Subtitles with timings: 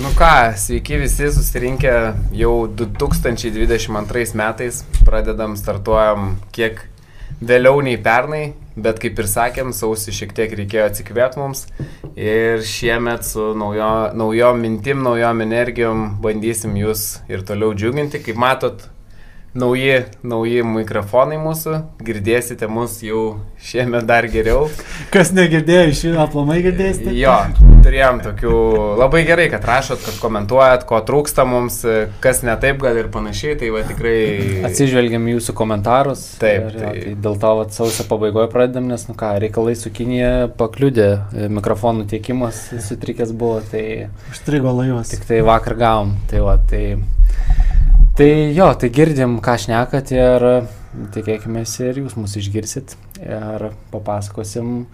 [0.00, 1.90] Nu ką, sveiki visi susirinkę
[2.32, 6.78] jau 2022 metais, pradedam, startuojam kiek
[7.44, 11.66] vėliau nei pernai, bet kaip ir sakėm, sausį šiek tiek reikėjo atsikvėpti mums
[12.16, 18.22] ir šiemet su naujo, naujom mintim, naujom energijom bandysim jūs ir toliau džiuginti.
[18.24, 18.88] Kaip matot,
[19.54, 24.68] nauji, nauji mikrofonai mūsų, girdėsite mus jau šiemet dar geriau.
[25.10, 27.12] Kas negirdėjo, iš jų aplamai girdėsite?
[27.18, 27.34] Jo,
[27.84, 28.60] turėjom tokių
[29.00, 31.80] labai gerai, kad rašot, kad komentuojat, ko trūksta mums,
[32.22, 34.16] kas ne taip gal ir panašiai, tai va tikrai...
[34.70, 36.24] Atsižvelgiam jūsų komentarus.
[36.40, 36.94] Taip, ir, tai...
[36.94, 41.10] Jo, tai dėl to vat, sausio pabaigoje pradedam, nes, nu ką, reikalai su Kinija pakliūdė,
[41.58, 43.84] mikrofonų tiekimas sutrikęs buvo, tai...
[44.30, 45.10] Užstrigo laivas.
[45.10, 46.84] Tik tai vakar gavom, tai va, tai...
[48.18, 50.46] Tai jo, tai girdim, ką šnekat ir
[51.14, 54.84] tikėkime ir jūs mus išgirsit ir papasakosim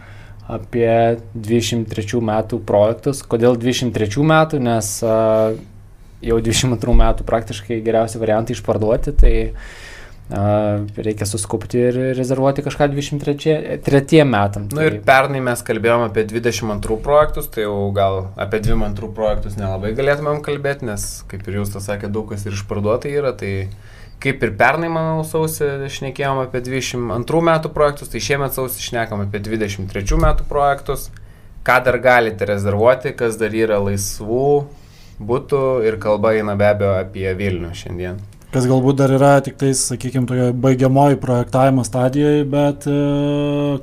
[0.52, 3.24] apie 23 metų projektus.
[3.26, 9.85] Kodėl 23 metų, nes jau 22 metų praktiškai geriausi variantai išparduoti, tai Uh,
[10.28, 14.66] reikia suskupti ir rezervuoti kažką 23 metam.
[14.72, 19.54] Na nu ir pernai mes kalbėjom apie 22 projektus, tai jau gal apie 22 projektus
[19.56, 23.68] nelabai galėtumėm kalbėti, nes kaip ir jūs tą sakė, daug kas ir išparduota yra, tai
[24.22, 29.38] kaip ir pernai, manau, sausį šnekėjom apie 22 metų projektus, tai šiemet sausį šnekam apie
[29.46, 31.12] 23 metų projektus.
[31.66, 34.50] Ką dar galite rezervuoti, kas dar yra laisvų
[35.18, 38.22] būtų ir kalba eina be abejo apie Vilnių šiandien
[38.56, 42.98] kas galbūt dar yra tik tais, sakykime, toje baigiamoji projektavimo stadijoje, bet e,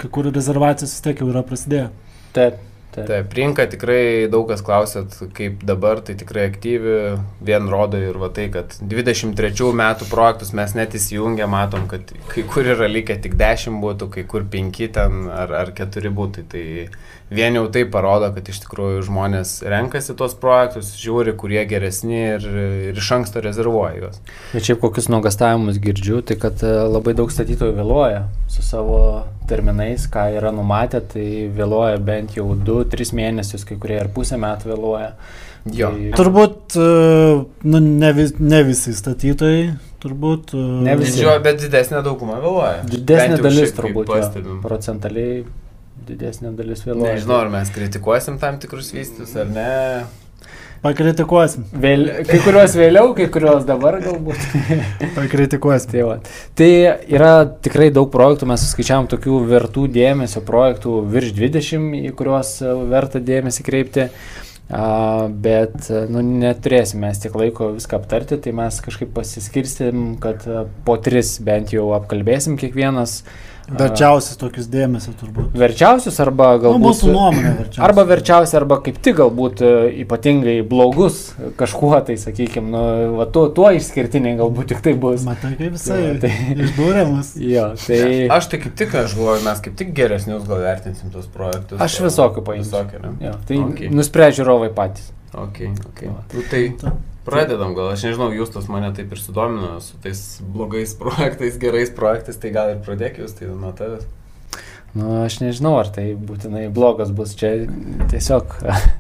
[0.02, 1.90] kai kur rezervacijos vis tiek jau yra prasidėję.
[2.34, 2.62] Taip.
[2.94, 3.08] Taip.
[3.10, 6.98] Taip, rinka tikrai daug kas klausėt, kaip dabar, tai tikrai aktyvi,
[7.42, 12.44] vien rodo ir va tai, kad 23 metų projektus mes net įsijungę, matom, kad kai
[12.46, 16.66] kur yra likę tik 10 būtų, kai kur 5 ten ar, ar 4 būtų, tai
[17.34, 22.48] vien jau tai parodo, kad iš tikrųjų žmonės renkasi tuos projektus, žiūri, kurie geresni ir,
[22.92, 24.20] ir iš anksto rezervuoja juos.
[24.53, 28.99] Bet šiaip kokius nuogastavimus girdžiu, tai kad e, labai daug statytojų vėluoja su savo
[29.49, 34.73] terminais, ką yra numatę, tai vėluoja bent jau 2-3 mėnesius, kai kurie ir pusę metų
[34.73, 35.15] vėluoja.
[35.71, 35.89] Jo.
[35.95, 36.11] Tai...
[36.20, 36.86] Turbūt e,
[37.71, 39.73] nu, ne, vis, ne visi statytojai,
[40.04, 40.55] turbūt.
[40.58, 41.17] E, ne visi.
[41.17, 42.83] Didžio, bet didesnė dauguma vėluoja.
[42.92, 44.11] Didesnė dalis turbūt.
[44.11, 45.44] Jo, procentaliai
[46.08, 47.15] didesnė dalis vėluoja.
[47.17, 49.71] Nežinau, ar mes kritikuosim tam tikrus vystus ar ne.
[50.83, 51.64] Pakritikuosim.
[51.80, 54.41] Vėl, kai kuriuos vėliau, kai kuriuos dabar galbūt.
[55.17, 55.93] Pakritikuosim.
[55.93, 56.17] Tai, va.
[56.59, 56.71] tai
[57.08, 57.31] yra
[57.64, 62.58] tikrai daug projektų, mes suskaičiavom tokių vertų dėmesio projektų virš 20, į kuriuos
[62.91, 64.09] verta dėmesį kreipti.
[64.73, 70.43] Uh, bet nu, neturėsime mes tiek laiko viską aptarti, tai mes kažkaip pasiskirstim, kad
[70.87, 75.54] po tris bent jau apkalbėsim kiekvienas uh, Verčiausius tokius dėmesio turbūt.
[75.58, 76.82] Verčiausius arba nu, galbūt.
[76.82, 77.84] Nu, mūsų nuomonė verčiausius.
[77.88, 79.72] Arba verčiausius, arba kaip tik galbūt e,
[80.04, 81.22] ypatingai blogus
[81.60, 82.82] kažkuo, tai sakykime, nu,
[83.22, 85.24] va, tuo, tuo išskirtiniai galbūt tik tai bus.
[85.28, 86.02] Matai, kaip visai.
[86.02, 87.32] Ja, tai išdūrėmas.
[87.56, 88.02] jo, tai...
[88.36, 91.80] Aš tai kaip tik, aš galvoju, mes kaip tik geresnius gal vertinsim tos projektus.
[91.84, 92.68] Aš visokių paimsiu.
[92.68, 93.16] Visokių, ne?
[93.30, 93.95] Jo, tai okay.
[93.95, 95.14] nusprendžiu rovai patys.
[95.34, 96.12] Okay, okay.
[96.12, 96.68] Nu, tai...
[96.84, 96.94] Ta.
[97.23, 101.94] Pradedam, gal aš nežinau, jūs tas mane taip ir sudomino su tais blogais projektais, gerais
[101.95, 104.10] projektais, tai gal ir pradėk jūs, tai nuo tavęs.
[104.94, 107.64] Nu, aš nežinau, ar tai būtinai blogas bus, čia
[108.12, 108.52] tiesiog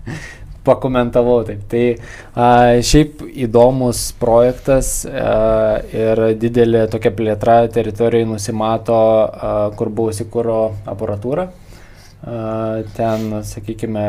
[0.67, 1.65] pakomentavau taip.
[1.69, 2.47] Tai a,
[2.81, 10.63] šiaip įdomus projektas a, ir didelė tokia plėtra teritorijoje nusimato, a, kur buvusi kūro
[10.95, 11.51] aparatūra
[12.23, 14.03] ten, sakykime,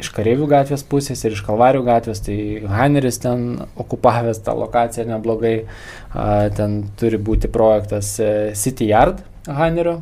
[0.00, 5.56] iš Kareivių gatvės pusės ir iš Kalvarių gatvės, tai Haneris ten okupavęs tą lokaciją neblogai,
[6.56, 9.98] ten turi būti projektas e, City Yard Hanerio,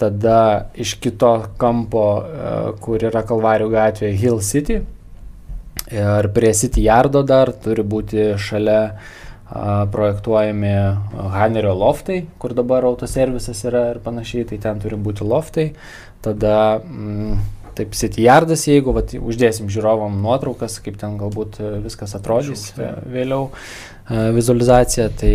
[0.00, 0.38] tada
[0.80, 4.80] iš kito kampo, e, kur yra Kalvarių gatvė Hill City.
[5.92, 8.80] Ir prie City Yardo dar turi būti šalia
[9.92, 10.72] projektuojami
[11.34, 15.66] Hanerio loftai, kur dabar autoservisas yra ir panašiai, tai ten turi būti loftai.
[16.24, 17.38] Tada mm,
[17.76, 22.90] taip Cityardas, jeigu vat, uždėsim žiūrovam nuotraukas, kaip ten galbūt e, viskas atrodys Žiūrė.
[23.14, 25.34] vėliau e, vizualizacija, tai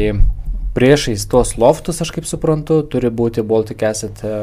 [0.75, 4.36] priešais tuos loftus, aš kaip suprantu, turi būti Baltic Asset e,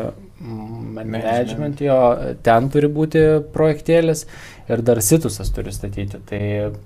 [0.96, 1.96] Management, jo,
[2.44, 3.22] ten turi būti
[3.54, 4.26] projektėlis
[4.68, 6.20] ir dar Situsas turi statyti.
[6.28, 6.40] Tai,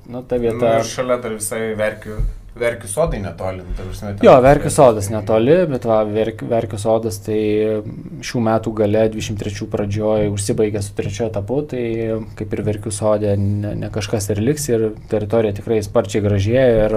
[0.07, 0.77] nu, ta vieta.
[0.79, 2.21] Nu, šalia dar visai verkiu
[2.59, 3.63] Verkių sodai netoli.
[3.63, 7.39] Nu, prasme, jo, Verkių sodas netoli, bet va, verk, Verkių sodas tai
[8.27, 11.85] šių metų gale 23 pradžioje užsibaigė su trečiojo etapu, tai
[12.41, 16.97] kaip ir Verkių sodė ne, ne kažkas ir liks ir teritorija tikrai sparčiai gražėja ir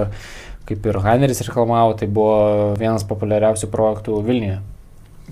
[0.65, 4.57] kaip ir Haineris reklamavo, tai buvo vienas populiariausių projektų Vilniuje.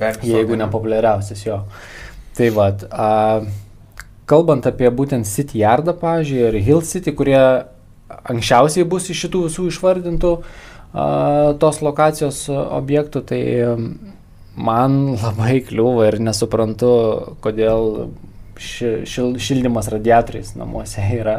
[0.01, 1.63] Verkių jeigu ne populiariausias jo.
[2.37, 2.69] Tai va,
[4.29, 7.41] kalbant apie būtent City Yardą, pavyzdžiui, ir Hill City, kurie
[8.33, 10.31] anksčiausiai bus iš šitų visų išvardintų
[11.61, 13.41] tos lokacijos objektų, tai
[14.55, 16.91] man labai kliūva ir nesuprantu,
[17.43, 18.09] kodėl
[18.59, 21.37] ši, šil, šildymas radiatoriais namuose yra,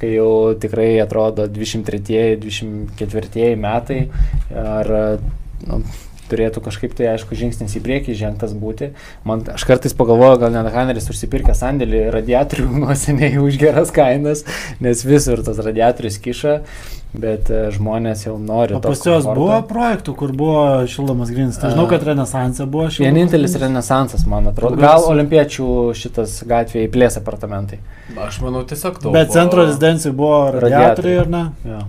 [0.00, 4.08] kai jau tikrai atrodo 23-24 metai.
[4.54, 4.86] Ar,
[5.66, 5.82] nu,
[6.30, 8.92] turėtų kažkaip tai, aišku, žingsnis į priekį žengtas būti.
[9.28, 14.44] Man, aš kartais pagalvoju, gal net Haneris užsipirkė sandėlį radiatorių nuo seniai už geras kainas,
[14.84, 16.60] nes visur tas radiatorius kiša
[17.14, 18.74] bet e, žmonės jau nori.
[18.74, 21.58] O pas juos buvo projektų, kur buvo šildomas grinas.
[21.62, 23.14] Tai žinau, kad Renesanse buvo šildomas.
[23.14, 24.78] Vienintelis Renesansas, man atrodo.
[24.82, 25.68] Gal olimpiečių
[25.98, 27.78] šitas gatvėje įplės apartamentai.
[28.26, 29.14] Aš manau tiesiog to.
[29.14, 31.44] Bet centro rezidencijai buvo radiatoriai ar ne?
[31.68, 31.80] Ja.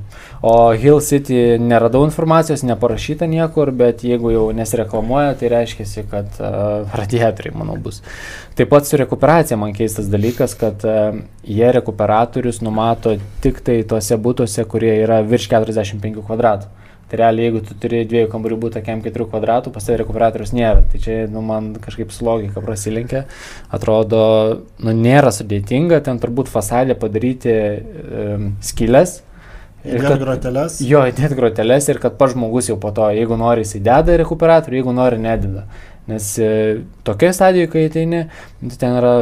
[0.48, 6.92] O Hill City neradau informacijos, neparašyta niekur, bet jeigu jau nesireklamuoja, tai reiškia, kad uh,
[6.94, 8.04] radiatoriai, manau, bus.
[8.54, 11.18] Taip pat su rekuperacija man keistas dalykas, kad uh,
[11.50, 16.70] jie rekuperatorius numato tik tai tuose būtuose, kurie yra virš 45 kvadratų.
[17.10, 20.86] Tai realiai, jeigu tu turi dviejų kambarių būtą kem 4 kvadratų, pas tavai rekuperatorius nėra.
[20.94, 23.26] Tai čia, nu, man kažkaip su logika prasilenkia.
[23.74, 24.26] Atrodo,
[24.78, 29.24] nu, nėra sudėtinga ten turbūt fasadė padaryti um, skylės.
[29.86, 30.78] Įdėti groteles.
[30.84, 34.80] Jo, įdėti groteles ir kad pa žmogus jau po to, jeigu nori, jis įdeda rekuperatorių,
[34.82, 35.66] jeigu nori, nededa.
[36.10, 36.50] Nes e,
[37.06, 38.26] tokia stadija, kai ateini,
[38.66, 39.14] tai ten yra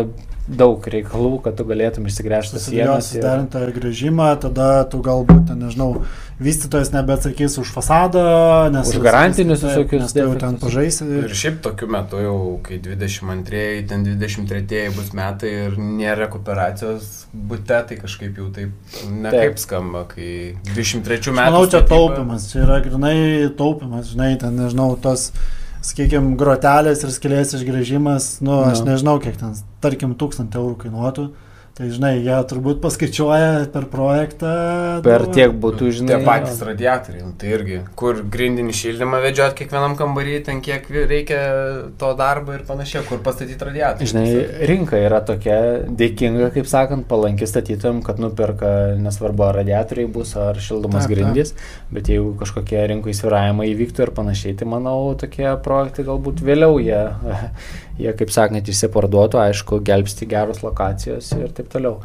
[0.47, 3.07] daug reikalų, kad tu galėtum išsigręžti sienas.
[3.07, 3.71] Susidarintą ir...
[3.77, 6.03] grįžimą, tada tu galbūt, nežinau,
[6.43, 8.25] vystytojas nebeatsakys už fasadą,
[8.73, 8.91] nes...
[8.91, 10.03] Už garantinius visokius.
[10.03, 11.07] Nes tai jau ten pažaisi.
[11.21, 12.35] Ir šiaip tokiu metu jau,
[12.65, 19.55] kai 22, ten 23 bus metai ir nėra rekuperacijos būte, tai kažkaip jau taip nekaip
[19.55, 19.63] taip.
[19.63, 20.29] skamba, kai
[20.73, 21.39] 23 metų.
[21.39, 23.17] Manau, čia taupimas, čia yra grinai
[23.55, 25.31] taupimas, žinai, ten, nežinau, tos...
[25.31, 28.91] Tos sakykime, grotelės ir skilės išgrėžimas, nu, aš no.
[28.91, 31.27] nežinau, kiek ten, tarkim, tūkstantį eurų kainuotų.
[31.73, 34.49] Tai žinai, jie turbūt paskaičiuoja per projektą.
[35.01, 36.19] Per nu, tiek būtų, žinai.
[36.19, 41.39] Tie patys radiatoriai, nu, tai irgi, kur grindinį šildymą vedžiot kiekvienam kambarį, ten kiek reikia
[41.97, 44.09] to darbo ir panašiai, kur pastatyti radiatorių.
[44.11, 44.25] Žinai,
[44.69, 45.57] rinka yra tokia
[45.89, 48.69] dėkinga, kaip sakant, palanki statytojams, kad nuperka,
[49.01, 51.89] nesvarbu, ar radiatoriai bus, ar šildomas taip, grindys, taip.
[51.97, 57.01] bet jeigu kažkokie rinkų įsviravimai įvyktų ir panašiai, tai manau, tokie projektai galbūt vėliau jie
[57.99, 61.99] jie, kaip sakant, išsiparduotų, aišku, gelbsti geros lokacijos ir taip toliau.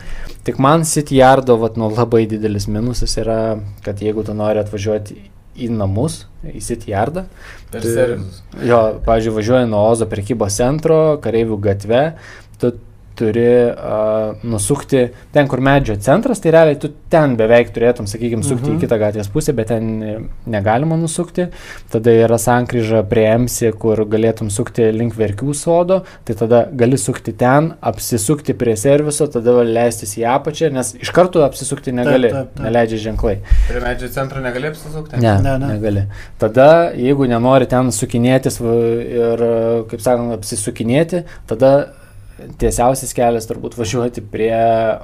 [0.47, 5.19] Tik man City Yardo, vat, nu, labai didelis minusas yra, kad jeigu tu nori atvažiuoti
[5.59, 7.25] į namus, į City Yardą.
[7.73, 8.43] Per servisus.
[8.65, 12.03] Jo, pavyzdžiui, važiuoji nuo Ozo prekybos centro, kareivių gatve,
[12.61, 12.75] tu
[13.19, 18.69] turi uh, nusukti ten, kur medžio centras, tai realiai tu ten beveik turėtum, sakykime, sukti
[18.69, 18.75] uh -huh.
[18.75, 18.83] į mhm.
[18.85, 21.49] kitą gatvės pusę, bet ten negalima nusukti.
[21.93, 27.33] Tada yra sankryža prie Emsi, kur galėtum sukti link Verkių sodo, tai tada gali sukti
[27.33, 32.55] ten, apsisukti prie serviso, tada leistis į apačią, nes iš karto apsisukti negali, taip, taip,
[32.55, 32.65] taip.
[32.67, 33.37] neleidžia ženklai.
[33.69, 35.21] Prie medžio centro negali apsisukti?
[35.21, 35.73] Ne, ne, ne.
[35.75, 36.07] negali.
[36.39, 39.47] Tada, jeigu nenori ten sukinėtis ir,
[39.91, 41.73] kaip sakant, apsisukinėti, tada
[42.61, 44.57] tiesiausias kelias turbūt važiuoti prie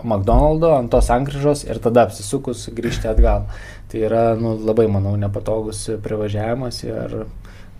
[0.04, 3.48] McDonald'o ant tos sankryžos ir tada apsisukus grįžti atgal.
[3.90, 7.24] Tai yra nu, labai, manau, nepatogus privažiavimas ir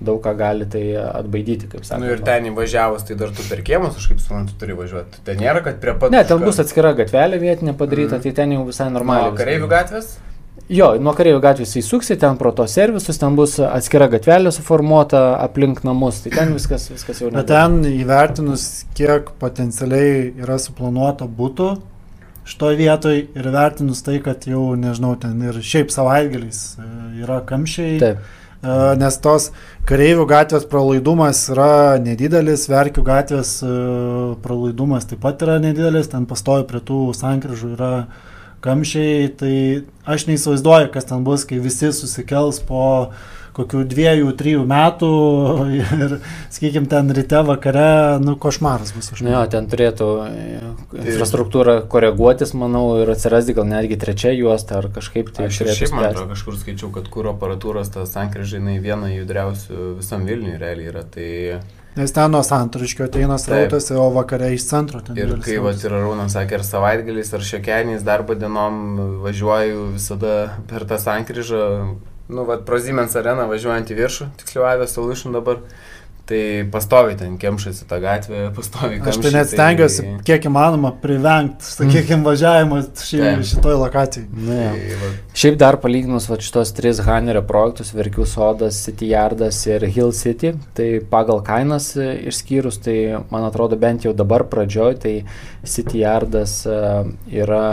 [0.04, 2.02] daug ką gali tai atbaidyti, kaip sakoma.
[2.02, 5.22] Na nu, ir ten įvažiavus, tai dar tu per kiemus, aš kaip suprantu, turi važiuoti.
[5.26, 6.12] Ten nėra, kad prie pat...
[6.14, 8.24] Ne, ten bus atskira gatvelė vietinė padaryta, mm.
[8.26, 9.32] tai ten jau visai normaliai.
[9.32, 10.16] O kareivių gatvės?
[10.72, 15.82] Jo, nuo kareivių gatvės įsuksi, ten pro to servisus, ten bus atskira gatvelė suformuota aplink
[15.84, 17.28] namus, tai ten viskas, viskas jau.
[17.34, 21.68] Bet ten įvertinus, kiek potencialiai yra suplanuota būtų
[22.48, 26.88] šitoje vietoje ir vertinus tai, kad jau, nežinau, ten ir šiaip savaitgaliais e,
[27.26, 28.00] yra kamščiai.
[28.00, 28.24] Taip.
[28.64, 29.50] E, nes tos
[29.88, 33.72] kareivių gatvės pralaidumas yra nedidelis, verkių gatvės e,
[34.44, 38.30] pralaidumas taip pat yra nedidelis, ten pastoju prie tų sankryžų yra uh,
[38.64, 39.54] kamščiai, tai
[40.08, 42.84] aš neįsivaizduoju, kas ten bus, kai visi susikels po
[43.54, 45.10] kokių dviejų, trijų metų
[45.78, 46.16] ir,
[46.50, 49.12] sakykime, ten ryte vakare, nu, košmaras bus.
[49.20, 50.08] Ne, jo, ten turėtų
[51.04, 55.46] infrastruktūra koreguotis, manau, ir atsirasti gal netgi trečia juosta ar kažkaip tai.
[55.52, 60.58] Aš šiaip, man atrodo, kažkur skaičiau, kad kūro aparatūros tas sankryžai viena judriausių visam Vilniui
[60.58, 61.06] realiai yra.
[61.14, 61.30] Tai
[61.94, 64.98] Nes ten nuo santariškio ateina srautas, o vakare iš centro.
[65.14, 68.80] Ir kai va, ir Rūnas sakė, ar savaitgaliais, ar šiokieniais darbo dienom
[69.22, 70.34] važiuoju visada
[70.70, 71.62] per tą sankryžą,
[72.34, 75.62] nu, va, pro Siemens areną važiuojant į viršų, tiksliau Avės Solution dabar,
[76.24, 76.40] Tai
[76.72, 79.12] pastoviai ten kemšasi tą gatvę, pastoviai kamščiai.
[79.12, 80.22] Aš tai net stengiuosi, tai...
[80.24, 82.24] kiek įmanoma, privengti, sakykime, mm.
[82.24, 84.24] važiavimo ši, šitoj lokacijai.
[84.32, 84.70] Na, ja.
[84.72, 85.10] tai, va.
[85.42, 90.54] Šiaip dar palyginus va, šitos tris Hanerio projektus, Verkių sodas, City Yardas ir Hill City,
[90.78, 92.96] tai pagal kainas e, išskyrus, tai
[93.28, 95.14] man atrodo bent jau dabar pradžioj, tai
[95.60, 97.66] City Yardas uh, yra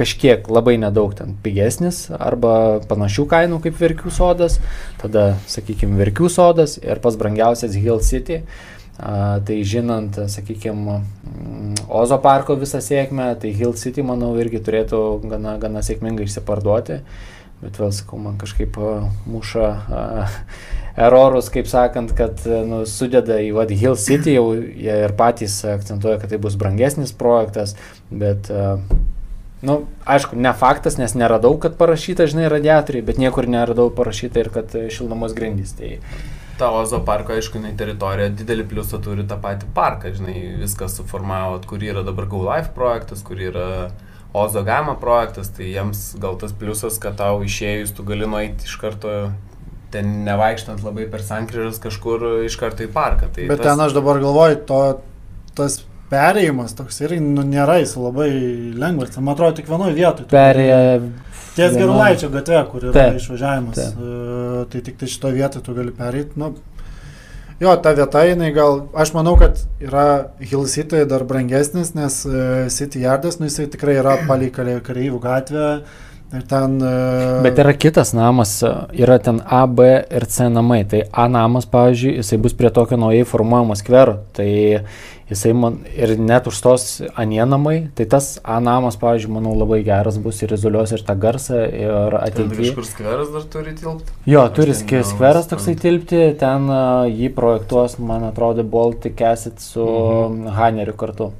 [0.00, 4.58] kažkiek labai nedaug ten pigesnis arba panašių kainų kaip Verkių sodas,
[5.02, 8.42] tada, sakykime, Verkių sodas ir pas brangiausias Hill City.
[9.00, 10.98] A, tai žinant, sakykime,
[11.88, 17.00] Ozo parko visą sėkmę, tai Hill City, manau, irgi turėtų gana, gana sėkmingai išsiparduoti.
[17.60, 18.76] Bet vėl sakau, man kažkaip
[19.28, 20.02] muša a,
[21.00, 26.20] erorus, kaip sakant, kad nu, sudeda į vad Hill City, jau jie ir patys akcentuoja,
[26.20, 27.76] kad tai bus brangesnis projektas,
[28.12, 28.78] bet a,
[29.62, 34.48] Nu, aišku, ne faktas, nes neradau, kad parašyta, žinai, radiatoriai, bet niekur neradau parašyta ir
[34.54, 35.74] kad e, šildomos grindys.
[35.76, 35.98] Tai...
[36.60, 41.60] Ta Ozo parko, aišku, jinai teritorija didelį pliusą turi tą patį parką, žinai, viskas suformavo,
[41.68, 43.68] kur yra dabar Go Life projektas, kur yra
[44.32, 48.76] Ozo Gama projektas, tai jiems gal tas pliusas, kad tau išėjus tu gali nueiti iš
[48.80, 49.14] karto
[49.90, 53.28] ten nevaikštant labai per sankryžas kažkur iš karto į parką.
[53.34, 53.72] Tai Bet tas...
[53.72, 54.82] ten aš dabar galvoju, to,
[55.58, 58.30] tas perėjimas toks ir nu, nėra jis labai
[58.78, 59.16] lengvas.
[59.18, 60.28] Man atrodo, tik vienoje vietoje.
[60.32, 60.80] Perėję.
[61.54, 63.78] Ties Gerulaičio gatve, kur yra taip, išvažiavimas.
[63.78, 64.02] Taip.
[64.02, 66.38] Uh, tai tik tai šito vietoje tu gali pereiti.
[66.40, 66.52] Nu,
[67.62, 70.06] jo, ta vieta, jinai gal, aš manau, kad yra
[70.42, 75.66] Hill City dar brangesnis, nes uh, City Yardas, nu jisai tikrai yra palei kareivių gatvę.
[76.30, 76.76] Ir ten.
[76.78, 77.40] Uh...
[77.42, 78.60] Bet yra kitas namas,
[78.94, 80.84] yra ten A, B ir C namai.
[80.90, 84.20] Tai A namas, pavyzdžiui, jisai bus prie tokio naujai formuojamo skvero.
[84.36, 84.46] Tai
[85.30, 86.84] jisai man ir net už tos
[87.18, 91.18] anie namai, tai tas A namas, pavyzdžiui, manau, labai geras bus ir izoliuos ir tą
[91.18, 92.70] garsą ir ateityje.
[92.70, 94.16] Kažkur skveras dar turi tilpti?
[94.30, 100.50] Jo, turi skveras toksai tilpti, ten uh, jį projektuos, man atrodo, Baltic Acid su mhm.
[100.58, 101.32] Haneriu kartu.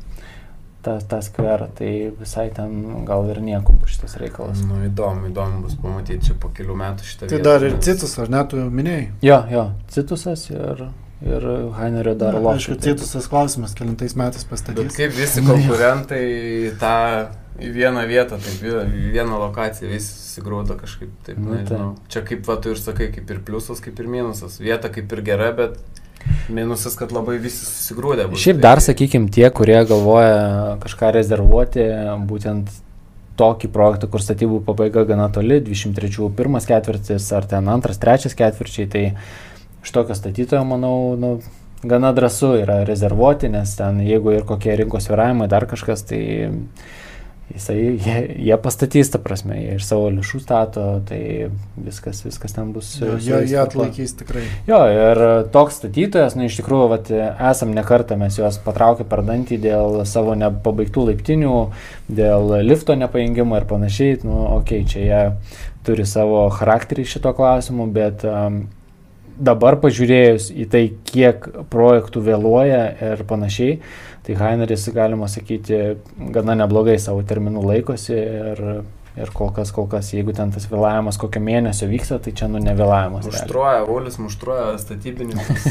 [0.81, 4.63] Ta, tą skverą, tai visai ten gal ir nieko bus šitas reikalas.
[4.65, 7.29] Nu, įdomu, įdomu bus pamatyti čia po kelių metų šitą.
[7.29, 9.11] Tai vietą, dar ir citus, ar net tu minėjai?
[9.27, 10.87] Jo, jo, citusas ir
[11.21, 11.45] ir
[11.77, 12.57] Hainerio dar lopšį.
[12.57, 14.89] Aišku, citusas klausimas, kelintais metais pastatys.
[14.89, 16.25] Bet kaip visi konkurentai
[16.81, 16.97] tą
[17.61, 21.93] į vieną vietą, taip, į vieną lokaciją visi susigrūdo kažkaip, taip, nu, nežinau.
[21.99, 22.13] Tai.
[22.15, 24.57] Čia kaip va tu ir sakai, kaip ir pliusas, kaip ir minusas.
[24.63, 26.00] Vieta kaip ir gera, bet
[26.51, 28.29] minusas, kad labai visi susigrūdė.
[28.31, 31.87] Bus, Šiaip dar, sakykime, tie, kurie galvoja kažką rezervuoti,
[32.31, 32.73] būtent
[33.41, 38.91] tokį projektą, kur statybų pabaiga gana toli, 23 pirmas ketvirtis ar ten antras, trečias ketvirčiai,
[38.91, 39.05] tai
[39.81, 41.33] iš tokio statytojo, manau, nu,
[41.83, 46.21] gana drąsu yra rezervuoti, nes ten jeigu ir kokie rinkos viravimai, dar kažkas, tai
[47.55, 48.17] jisai, jie,
[48.47, 51.21] jie pastatys, ta prasme, jie iš savo lėšų stato, tai
[51.77, 52.93] viskas, viskas ten bus.
[53.01, 54.45] Jo, jie, jie atlaikys tikrai.
[54.69, 55.23] Jo, ir
[55.55, 57.13] toks statytojas, na, nu, iš tikrųjų, vat,
[57.51, 61.55] esam nekartą mes juos patraukę per dantį dėl savo nepabaigtų laiptinių,
[62.21, 65.23] dėl lifto nepajungimo ir panašiai, nu, okei, okay, čia jie
[65.87, 68.63] turi savo charakterį šito klausimu, bet um,
[69.41, 73.79] dabar pažiūrėjus į tai, kiek projektų vėluoja ir panašiai,
[74.27, 75.79] tai Heineris, galima sakyti,
[76.35, 78.65] gana neblogai savo terminų laikosi ir
[79.19, 82.61] Ir kol kas, kol kas, jeigu ten tas vėlavimas kokio mėnesio vyksta, tai čia nu
[82.63, 83.27] nevėlavimas.
[83.27, 85.67] Muštruoja, Volis muštruoja statybininkus,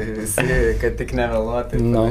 [0.82, 1.80] kad tik nevėluoti.
[1.82, 2.04] Nu.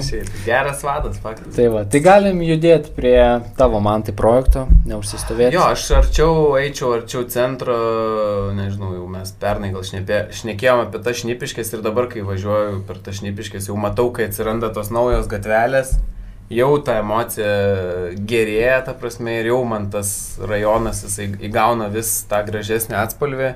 [0.43, 1.55] Geras vadas, faktas.
[1.55, 3.15] Tai va, tai galim judėti prie
[3.55, 5.55] tavo man tai projekto, neužsistovėti.
[5.55, 7.79] Jo, aš arčiau eičiau, arčiau centro,
[8.59, 12.99] nežinau, jau mes pernai gal šnepė, šnekėjom apie tas šnipiškės ir dabar, kai važiuoju per
[13.05, 15.95] tas šnipiškės, jau matau, kai atsiranda tos naujos gatvelės
[16.49, 17.49] jau ta emocija
[18.29, 23.53] gerėja, ta prasme, ir jau man tas rajonas jisai įgauna vis tą gražesnį atspalvį.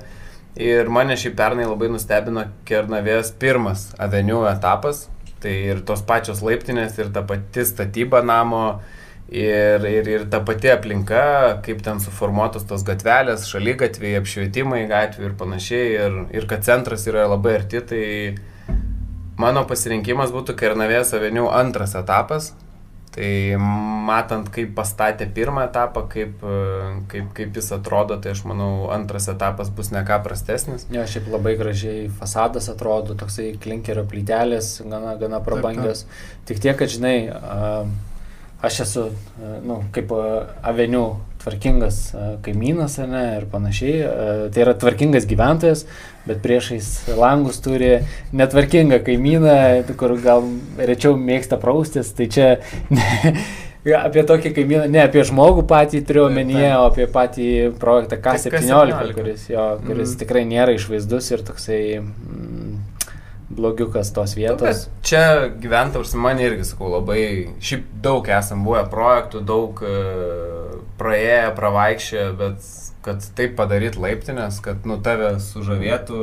[0.62, 5.08] Ir mane šį pernai labai nustebino Kernavės pirmas avenių etapas.
[5.42, 8.78] Tai ir tos pačios laiptinės, ir ta pati statyba namo,
[9.34, 11.24] ir, ir, ir ta pati aplinka,
[11.66, 15.90] kaip ten suformuotos tos gatvelės, šalygatviai, apšvietimai gatvių ir panašiai.
[15.98, 18.04] Ir, ir kad centras yra labai arti, tai
[19.42, 22.54] mano pasirinkimas būtų Kernavės avenių antras etapas,
[23.14, 23.30] Tai
[24.08, 26.40] matant, kaip pastatė pirmą etapą, kaip,
[27.12, 30.88] kaip, kaip jis atrodo, tai aš manau, antras etapas bus ne ką prastesnis.
[30.94, 36.08] Jo, šiaip labai gražiai fasadas atrodo, toksai klinkerio plytelės, gana, gana prabangios.
[36.50, 37.14] Tik tiek, kad žinai,
[38.66, 39.06] aš esu,
[39.62, 41.06] nu, kaip avenių
[41.44, 42.00] tvarkingas
[42.42, 44.50] kaimynas, ne, ir panašiai.
[44.56, 45.86] Tai yra tvarkingas gyventojas,
[46.28, 46.90] bet priešais
[47.20, 47.98] langus turi
[48.36, 49.58] netvarkingą kaimyną,
[50.00, 50.46] kur gal
[50.80, 52.14] rečiau mėgsta praustis.
[52.16, 52.48] Tai čia
[52.94, 53.08] ne,
[54.00, 57.50] apie tokį kaimyną, ne apie žmogų patį turiu omenyje, o apie patį
[57.82, 60.20] projektą K17, kuris, jo, kuris mm.
[60.24, 61.84] tikrai nėra išvaizdus ir toksai...
[62.02, 62.82] Mm,
[63.54, 64.88] blogiukas tos vietos.
[64.88, 71.54] Nu, čia gyventavars man irgi, sakau, labai, šiaip daug esam buvę projektų, daug uh, praėję,
[71.58, 72.70] pravaikščioję, bet
[73.04, 76.22] kad taip padaryt laiptinės, kad nu tave sužavėtų.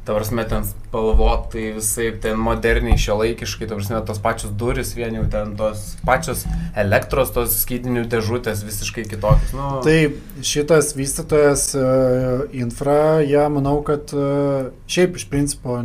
[0.00, 5.26] Tavarsime ten spalvot, tai visai ten moderniai, šio laikiškai, tavarsime tos pačios duris, vien jau
[5.30, 6.46] ten tos pačios
[6.82, 9.52] elektros, tos skydinių dėžutės visiškai kitokios.
[9.54, 9.68] Nu.
[9.84, 9.98] Tai
[10.46, 15.76] šitas vystytojas uh, infra, jie manau, kad uh, šiaip iš principo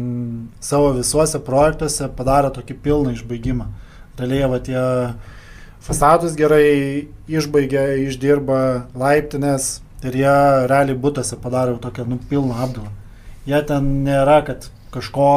[0.64, 3.68] savo visuose projektuose padaro tokį pilną išbaigimą.
[4.16, 4.80] Realiai, va tie
[5.86, 8.60] fasadus gerai išbaigia, išdirba
[8.98, 10.38] laiptinės ir jie
[10.70, 12.92] realiai būtose padaro tokią nu, pilną apdalą.
[13.46, 15.30] Jie ten nėra, kad kažko,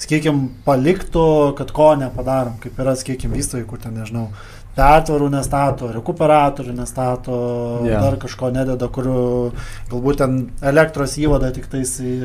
[0.00, 4.28] sakykime, paliktų, kad ko nepadarom, kaip yra, sakykime, vystytojai, kur ten, nežinau,
[4.74, 7.36] pertvarų nestato, rekuperatorių nestato,
[7.86, 8.02] yeah.
[8.02, 9.06] dar kažko nededa, kur
[9.90, 12.16] galbūt ten elektros įvadą tik tais e,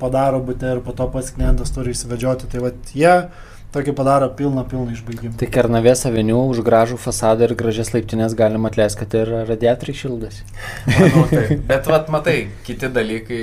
[0.00, 2.50] padaro būtė ir po to pats klientas turi įsivedžioti.
[2.52, 3.14] Tai vad jie
[3.70, 5.36] Tokį padaro pilną, pilną išbaigimą.
[5.38, 10.40] Tai Kernavės avinių už gražų fasadą ir gražias laiptinės galima atleisti, kad ir radiatoriai šildas.
[10.88, 11.58] Manau, tai.
[11.68, 12.34] Bet, vat, matai,
[12.66, 13.38] kiti dalykai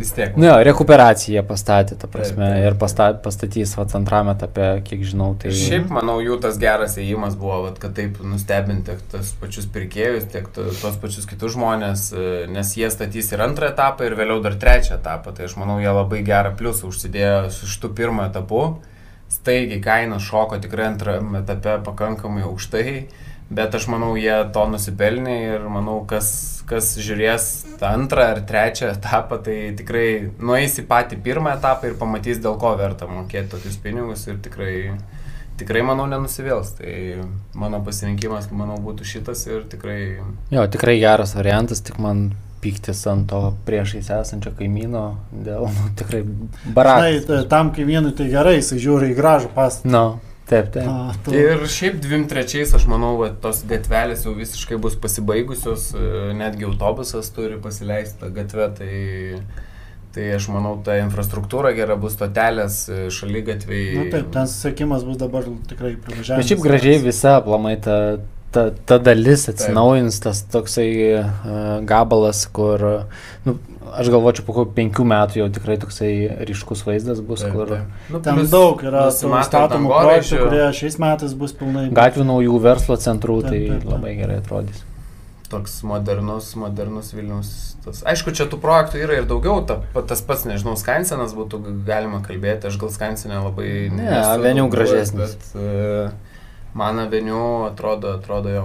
[0.00, 0.34] vis tiek.
[0.34, 2.66] Ne, no, rekuperaciją pastatė, ta prasme, taip, taip.
[2.72, 5.30] ir pastatė, pastatys, vat, antrame etape, kiek žinau.
[5.38, 5.54] Tai...
[5.62, 10.26] Šiaip, manau, jų tas geras įėjimas buvo, vat, kad taip nustebinti tiek tos pačius pirkėjus,
[10.34, 14.58] tiek tos pačius kitus žmonės, e, nes jie statys ir antrą etapą, ir vėliau dar
[14.58, 15.38] trečią etapą.
[15.38, 18.64] Tai aš manau, jie labai gerą pliusą užsidėjo su šitų pirmo etapu
[19.28, 22.92] staigiai kainos šoko tikrai antrame etape pakankamai aukštai,
[23.50, 26.30] bet aš manau, jie to nusipelnė ir manau, kas,
[26.68, 27.46] kas žiūrės
[27.80, 30.08] tą antrą ar trečią etapą, tai tikrai
[30.40, 34.74] nueis į patį pirmą etapą ir pamatys, dėl ko verta mokėti tokius pinigus ir tikrai,
[35.60, 36.74] tikrai manau, nenusivėls.
[36.80, 36.92] Tai
[37.56, 40.02] mano pasirinkimas, manau, būtų šitas ir tikrai...
[40.52, 42.30] Jo, tikrai geras variantas, tik man
[42.62, 46.24] pyktis ant to priešais esančio kaimyno dėl nu, tikrai
[46.74, 47.26] barakas.
[47.28, 49.92] Tai tam kaimynui tai gerai, jisai žiūri į gražų pastatą.
[49.92, 50.06] No.
[50.48, 50.88] Taip, taip.
[50.88, 51.32] A, tu...
[51.36, 56.64] Ir šiaip dviem trečiais, aš manau, va, tos gatvelės jau visiškai bus pasibaigusios, e, netgi
[56.64, 58.94] autobusas turi pasileisti tą gatvę, tai,
[60.16, 63.84] tai aš manau, ta infrastruktūra gera bus stotelės, e, šaly gatviai.
[63.98, 66.40] Na taip, ten susiekimas bus dabar tikrai privažiavimas.
[66.40, 67.98] Bet šiaip gražiai visa aplamai ta
[68.54, 70.88] ta, ta dalis atsinaujins, tas toksai
[71.18, 71.26] uh,
[71.88, 72.84] gabalas, kur,
[73.44, 73.56] nu,
[73.92, 76.10] aš galvočiau, po kokių penkių metų jau tikrai toksai
[76.48, 77.72] ryškus vaizdas bus, taip, kur...
[77.72, 78.10] Taip.
[78.12, 81.88] Nu, ten daug yra statomų projektų, kurie šiais metais bus pilnai.
[81.94, 83.90] Gatvių naujų verslo centrų, taip, tai taip, taip.
[83.94, 84.84] labai gerai atrodys.
[85.48, 87.52] Toks modernus, modernus Vilnius.
[87.80, 88.02] Tas.
[88.10, 92.68] Aišku, čia tų projektų yra ir daugiau, ta, tas pats, nežinau, Skansenas būtų galima kalbėti,
[92.68, 93.70] aš gal Skansenę labai...
[93.94, 94.10] Ne,
[94.42, 95.38] veniau gražesnis.
[95.38, 96.27] Bet, uh,
[96.78, 98.64] man aveniu atrodo, atrodo jo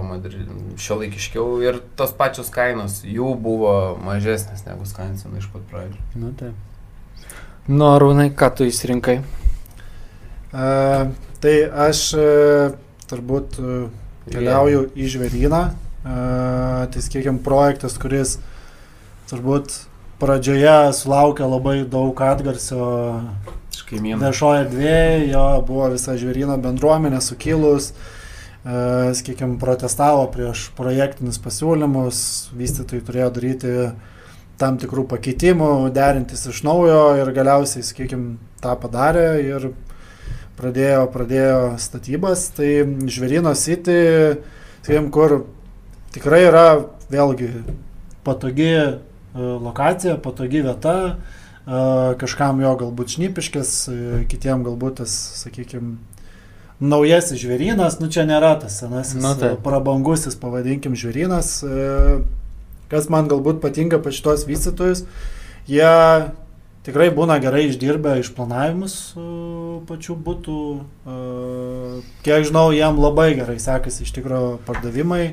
[0.78, 3.74] šio laikiškiau ir tos pačios kainos jų buvo
[4.04, 6.04] mažesnės negu Skansino iš pat pradžių.
[6.22, 6.54] Nu, taip.
[7.66, 9.18] Nu, Arūnai, ką tu įsirinkai?
[10.54, 11.10] Uh,
[11.42, 11.54] tai
[11.88, 12.76] aš uh,
[13.10, 13.88] turbūt uh,
[14.30, 14.94] keliauju yeah.
[14.94, 15.62] į žvėryną.
[16.04, 18.36] Uh, tai skiekiam projektas, kuris
[19.30, 19.80] turbūt
[20.20, 22.84] pradžioje sulaukė labai daug atgarsio
[24.22, 32.18] viešoje erdvėje, jo buvo visa žvėryno bendruomenė sukilus, e, sakykime, protestavo prieš projektinius pasiūlymus,
[32.56, 33.74] vystytojai turėjo daryti
[34.60, 39.70] tam tikrų pakeitimų, derintis iš naujo ir galiausiai, sakykime, tą padarė ir
[40.58, 42.48] pradėjo, pradėjo statybas.
[42.54, 42.70] Tai
[43.10, 43.98] žvėryno City,
[44.84, 45.40] sakykime, kur
[46.14, 46.66] tikrai yra
[47.10, 47.50] vėlgi
[48.24, 48.92] patogi e,
[49.34, 51.16] lokacija, patogi vieta,
[51.64, 53.72] kažkam jo galbūt šnipiškas,
[54.28, 55.96] kitiem galbūt tas, sakykime,
[56.84, 59.54] naujasis žvėrynas, nu čia nėra tas senasis, nu, tai.
[59.64, 61.56] prabangusis, pavadinkim, žvėrynas.
[62.92, 65.06] Kas man galbūt patinka pa šitos vystytojus,
[65.70, 65.92] jie
[66.84, 69.14] tikrai būna gerai išdirbę išplanavimus
[69.88, 70.60] pačių būtų.
[72.26, 75.24] Kiek žinau, jiem labai gerai sekasi iš tikrųjų pardavimai.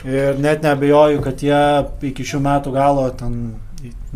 [0.00, 1.62] Ir net nebejoju, kad jie
[2.08, 3.34] iki šių metų galo ten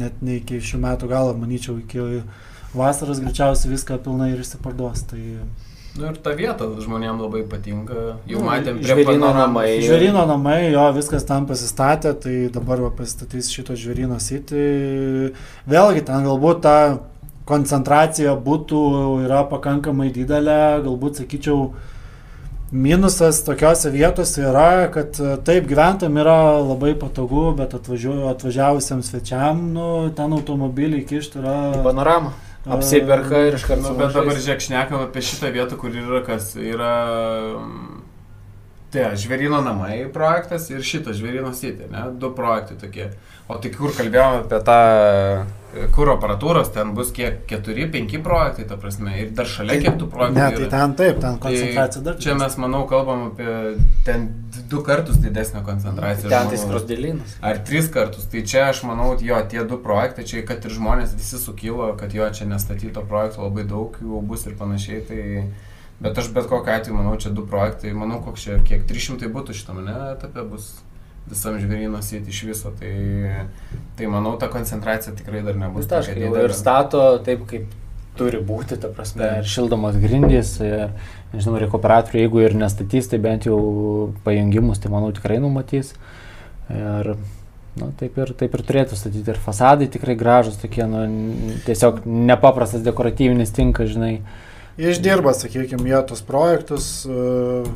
[0.00, 2.22] net ne iki šių metų galo, manyčiau, iki
[2.74, 5.04] vasaros greičiausiai viską pilnai ir išsiparduos.
[5.10, 5.22] Tai...
[5.94, 8.16] Nu ir ta vieta žmonėms labai patinka.
[8.26, 9.68] Jau nu, matėm, žvėrino namai.
[9.84, 14.64] Žvėrino namai, jo, viskas tam pasistatė, tai dabar va, pasistatys šito žvėrino sitį.
[15.70, 16.76] Vėlgi ten galbūt ta
[17.46, 18.80] koncentracija būtų
[19.26, 21.68] yra pakankamai didelė, galbūt sakyčiau,
[22.74, 29.60] Minusas tokiuose vietose yra, kad e, taip gyventam yra labai patogu, bet atvažiu, atvažiavusiems svečiam,
[29.76, 31.58] nu, ten automobilį kišti yra...
[31.86, 32.34] Panoramą.
[32.64, 33.92] Apsiperka ir iš karto.
[33.92, 36.54] Nu, bet dabar žiūrėk, šnekam apie šitą vietą, kur yra kas.
[36.58, 36.94] Yra
[38.94, 42.04] Tai žvėrino namai projektas ir šitas žvėrino sitė, ne?
[42.14, 43.08] Du projektai tokie.
[43.50, 44.76] O tai kur kalbėjome apie tą
[45.94, 50.38] kur aparatūros, ten bus kiek 4-5 projektai, ta prasme, ir dar šalia kiek tų projektų.
[50.38, 52.20] Ne, tai ten taip, ten tai koncentracija tai dar.
[52.24, 53.56] Čia mes, manau, kalbam apie
[54.06, 54.28] ten
[54.70, 56.30] du kartus didesnę koncentraciją.
[56.32, 57.36] Ten tai skrosdėlynas.
[57.44, 58.28] Ar tris kartus.
[58.30, 62.14] Tai čia aš manau, jo, tie du projektai, čia kad ir žmonės visi sukilo, kad
[62.14, 65.04] jo čia nestatyto projektų labai daug jų bus ir panašiai.
[65.10, 65.22] Tai...
[66.04, 69.54] Bet aš bet kokiu atveju manau, čia du projektai, manau, koks čia, kiek 300 būtų
[69.56, 70.72] šitame etape bus
[71.30, 72.72] visam žvėryno sėti iš viso.
[72.80, 72.92] Tai,
[73.98, 75.88] tai manau, ta koncentracija tikrai dar nebus.
[75.90, 77.70] Taškai, ir stato taip, kaip
[78.18, 80.92] turi būti, ta prasme, ir šildomos grindys, ir,
[81.32, 83.58] nežinau, rekuperatorių, jeigu ir nestatys, tai bent jau
[84.26, 85.96] pajungimus, tai manau tikrai numatys.
[86.72, 87.16] Ir
[87.74, 89.26] Nu, taip, ir, taip ir turėtų statyti.
[89.32, 91.00] Ir fasadai tikrai gražus, tokie, nu,
[91.66, 94.12] tiesiog nepaprastas dekoratyvinis tinkas, žinai.
[94.78, 96.86] Išdirba, sakykime, jie tos projektus.
[97.02, 97.66] Uh,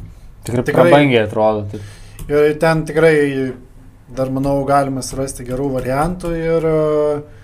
[0.46, 1.66] tikrai, tikrai prabangiai atrodo.
[1.72, 1.97] Taip.
[2.28, 3.16] Ir ten tikrai
[4.16, 7.38] dar manau galima surasti gerų variantų ir uh,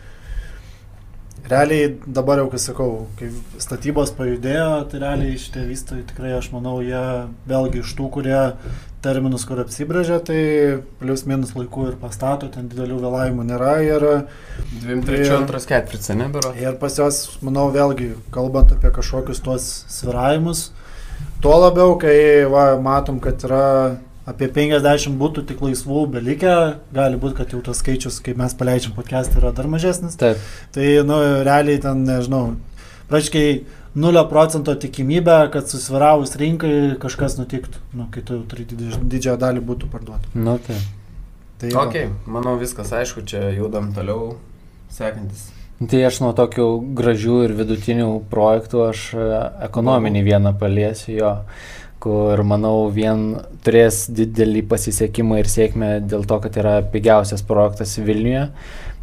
[1.49, 3.29] realiai dabar jau, kai sakau, kai
[3.61, 7.05] statybos pajudėjo, tai realiai šitie vystytojai tikrai, aš manau, jie
[7.49, 8.39] vėlgi iš tų, kurie
[9.05, 10.39] terminus, kur apsibrėžia, tai
[11.01, 13.75] plius minus laikų ir pastato, ten didelių vėlavimų nėra.
[13.85, 14.07] Ir,
[14.87, 16.55] 2-3-2 ketvirtis, ne, bero.
[16.57, 20.71] Ir pas juos, manau, vėlgi, kalbant apie kažkokius tuos sviravimus,
[21.45, 22.17] tuo labiau, kai
[22.49, 23.67] va, matom, kad yra
[24.29, 26.57] apie 50 būtų tik laisvų belikę,
[26.97, 30.17] gali būti, kad jau tas skaičius, kai mes paleidžiam podcast, yra dar mažesnis.
[30.21, 30.41] Taip.
[30.75, 32.45] Tai, nu, realiai ten, nežinau,
[33.11, 33.63] praškiai
[33.95, 39.91] 0 procento tikimybė, kad susviravus rinkai kažkas nutiktų, nu, kai tu turi didžiąją dalį būtų
[39.93, 40.33] parduoti.
[40.35, 40.81] Nu, tai.
[41.63, 44.35] Tai ok, manau viskas aišku, čia judam toliau,
[44.93, 45.47] sekantis.
[45.75, 46.67] Tai aš nuo tokių
[46.99, 49.25] gražių ir vidutinių projektų aš e,
[49.67, 51.31] ekonominį vieną paliesiu jo
[52.05, 53.31] kur, manau, vien
[53.65, 58.49] turės didelį pasisekimą ir sėkmę dėl to, kad yra pigiausias projektas Vilniuje.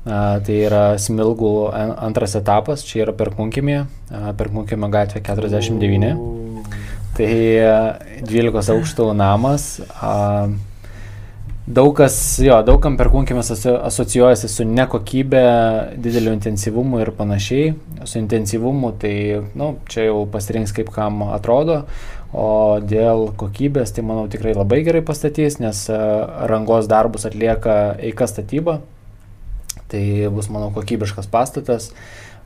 [0.02, 3.84] Tai yra Smilgų antras etapas, čia yra Perkunkimė,
[4.38, 6.16] Perkunkimė gatvė 49.
[7.18, 7.32] Tai
[8.26, 9.72] 12 aukštų namas.
[11.72, 15.44] Daug kas, jo, daugam perkunkimės asocijuojasi su nekokybė,
[16.02, 17.76] dideliu intensyvumu ir panašiai.
[18.10, 19.14] Su intensyvumu tai,
[19.54, 21.84] na, nu, čia jau pasirinks kaip kam atrodo,
[22.32, 26.00] O dėl kokybės, tai manau tikrai labai gerai pastatys, nes e,
[26.48, 28.80] rangos darbus atlieka Eika statyba.
[29.92, 31.90] Tai bus, manau, kokybiškas pastatas.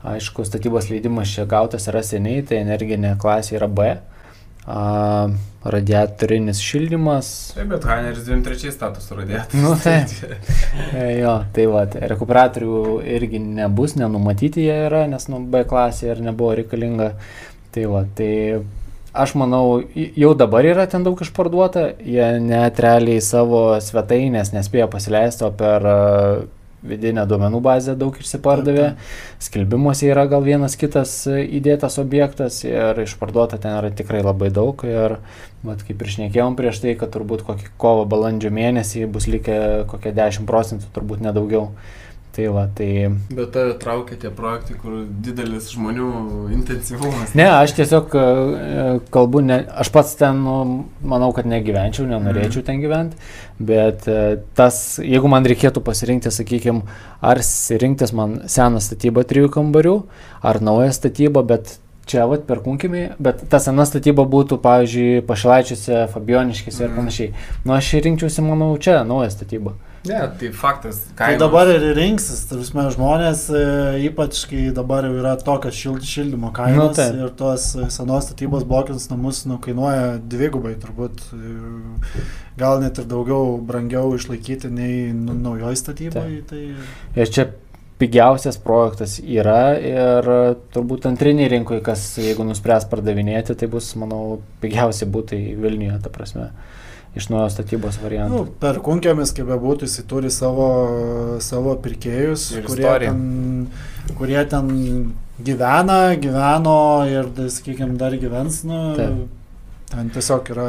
[0.06, 3.92] Aišku, statybos leidimas čia gautas yra seniai, tai energinė klasė yra B.
[4.66, 4.80] A,
[5.62, 7.28] radiatorinis šildymas.
[7.54, 9.62] Taip, bet Haineris 23 status radiatorius.
[9.62, 10.00] Nu, tai.
[11.22, 12.80] jo, tai va, rekuperatorių
[13.14, 17.12] irgi nebus, nenumatyti jie yra, nes nu, B klasė ir nebuvo reikalinga.
[17.76, 18.32] Tai va, tai
[19.16, 25.46] aš manau, jau dabar yra ten daug išparduota, jie net realiai savo svetainės nespėjo pasileisti,
[25.46, 25.88] o per
[26.86, 28.92] vidinę duomenų bazę daug išsipardavė,
[29.42, 34.84] skelbimuose yra gal vienas kitas įdėtas objektas ir išparduota ten yra tikrai labai daug.
[34.86, 35.18] Ir,
[35.66, 40.14] mat, kaip ir šnekėjom prieš tai, kad turbūt kokį kovo balandžio mėnesį bus likę kokie
[40.16, 41.70] 10 procentų, turbūt nedaugiau.
[42.36, 43.08] Tai va, tai...
[43.32, 46.08] Bet tave traukia tie projektai, kur didelis žmonių
[46.52, 47.30] intensyvumas.
[47.38, 48.24] Ne, aš tiesiog e,
[49.14, 50.56] kalbu, ne, aš pats ten, nu,
[51.00, 52.66] manau, kad negyvenčiau, nenorėčiau mm.
[52.66, 53.16] ten gyventi,
[53.70, 54.18] bet e,
[54.58, 56.84] tas, jeigu man reikėtų pasirinkti, sakykime,
[57.24, 59.96] ar rinktis man seną statybą trijų kambarių,
[60.44, 66.84] ar naują statybą, bet čia, vat, perkunkime, bet ta sena statyba būtų, pavyzdžiui, pašilaičiuose, fabioniškėse
[66.84, 66.92] mm.
[66.92, 67.34] ir panašiai.
[67.64, 69.78] Nu, aš rinkčiausi, manau, čia naują statybą.
[70.08, 71.02] Ne, tai faktas.
[71.08, 71.40] Tai kainos.
[71.40, 73.64] Tai dabar ir rinksis, tarsi žmonės, e,
[74.08, 77.10] ypač kai dabar jau yra tokios šild, šildymo kainos nu, tai.
[77.24, 81.28] ir tos senos statybos blokins namus nu, kainuoja dvigubai, turbūt
[82.60, 86.26] gal net ir daugiau brangiau išlaikyti nei nu, naujoji statybai.
[86.48, 86.64] Tai...
[87.16, 87.50] Ir čia
[88.00, 90.26] pigiausias projektas yra ir
[90.74, 96.50] turbūt antriniai rinkoje, kas jeigu nuspręs pardavinėti, tai bus, manau, pigiausi būtai Vilniuje, ta prasme
[97.16, 98.42] iš naujo statybos variantų.
[98.42, 100.68] Nu, per kunkėmis, kaip bebūtų, jis turi savo,
[101.44, 103.22] savo pirkėjus, ir kurie ten,
[104.18, 104.68] kurie ten
[105.40, 108.62] gyvena, gyveno ir, sakykime, dar gyvens.
[108.68, 109.24] Nu, Taip.
[109.92, 110.68] ten tiesiog yra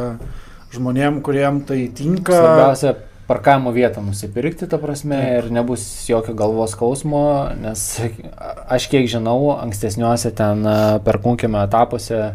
[0.76, 2.36] žmonėm, kuriem tai tinka.
[2.36, 2.96] Svarbiausia,
[3.28, 5.50] parkavimo vietą nusipirkti, ta prasme, Taip.
[5.50, 7.26] ir nebus jokio galvos skausmo,
[7.60, 7.84] nes
[8.78, 10.64] aš kiek žinau, ankstesniuose ten
[11.04, 12.32] per kunkėme etapuose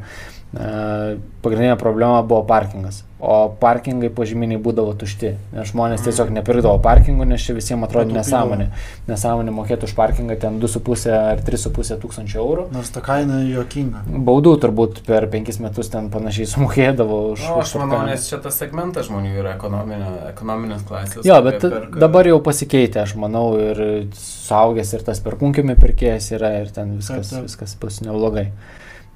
[0.52, 3.02] pagrindinė problema buvo parkingas.
[3.22, 5.28] O parkingai požyminiai būdavo tušti.
[5.54, 8.66] Nes žmonės tiesiog nepirkdavo parkingų, nes čia visiems atrodė nesąmonė.
[9.06, 12.66] Nesąmonė mokėti už parkingą ten 2,5 ar 3,5 tūkstančio eurų.
[12.74, 14.02] Nors ta kaina juokinga.
[14.26, 17.46] Baudų turbūt per 5 metus ten panašiai sumokėdavo už...
[17.46, 21.22] O, aš už manau, nes čia tas segmentas žmonių yra ekonominės klasės.
[21.22, 22.02] Jo, bet perka...
[22.02, 23.82] dabar jau pasikeitė, aš manau, ir
[24.18, 27.50] suaugęs ir tas perkunkimi pirkėjas yra ir ten viskas, taip, taip.
[27.52, 28.48] viskas bus neblogai.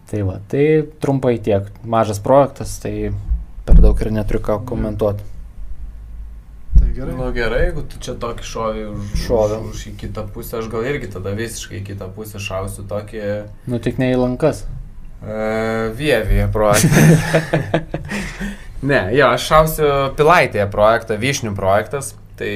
[0.07, 0.67] Tai va, tai
[1.03, 1.67] trumpai tiek.
[1.83, 3.11] Mažas projektas, tai
[3.67, 5.25] per daug ir neturiu ką komentuoti.
[6.77, 7.15] Tai gerai.
[7.17, 9.61] Nu gerai, jeigu tu čia tokį šovį už, Šovė.
[9.65, 13.23] už, už į kitą pusę, aš gal irgi tada visiškai į kitą pusę šausiu tokį...
[13.71, 14.67] Nu tik ne į lankas.
[15.17, 17.05] Uh, Vievėje projektą.
[18.91, 22.13] ne, jo, aš šausiu Pilaitėje projektą, Vyšnių projektas.
[22.37, 22.53] Tai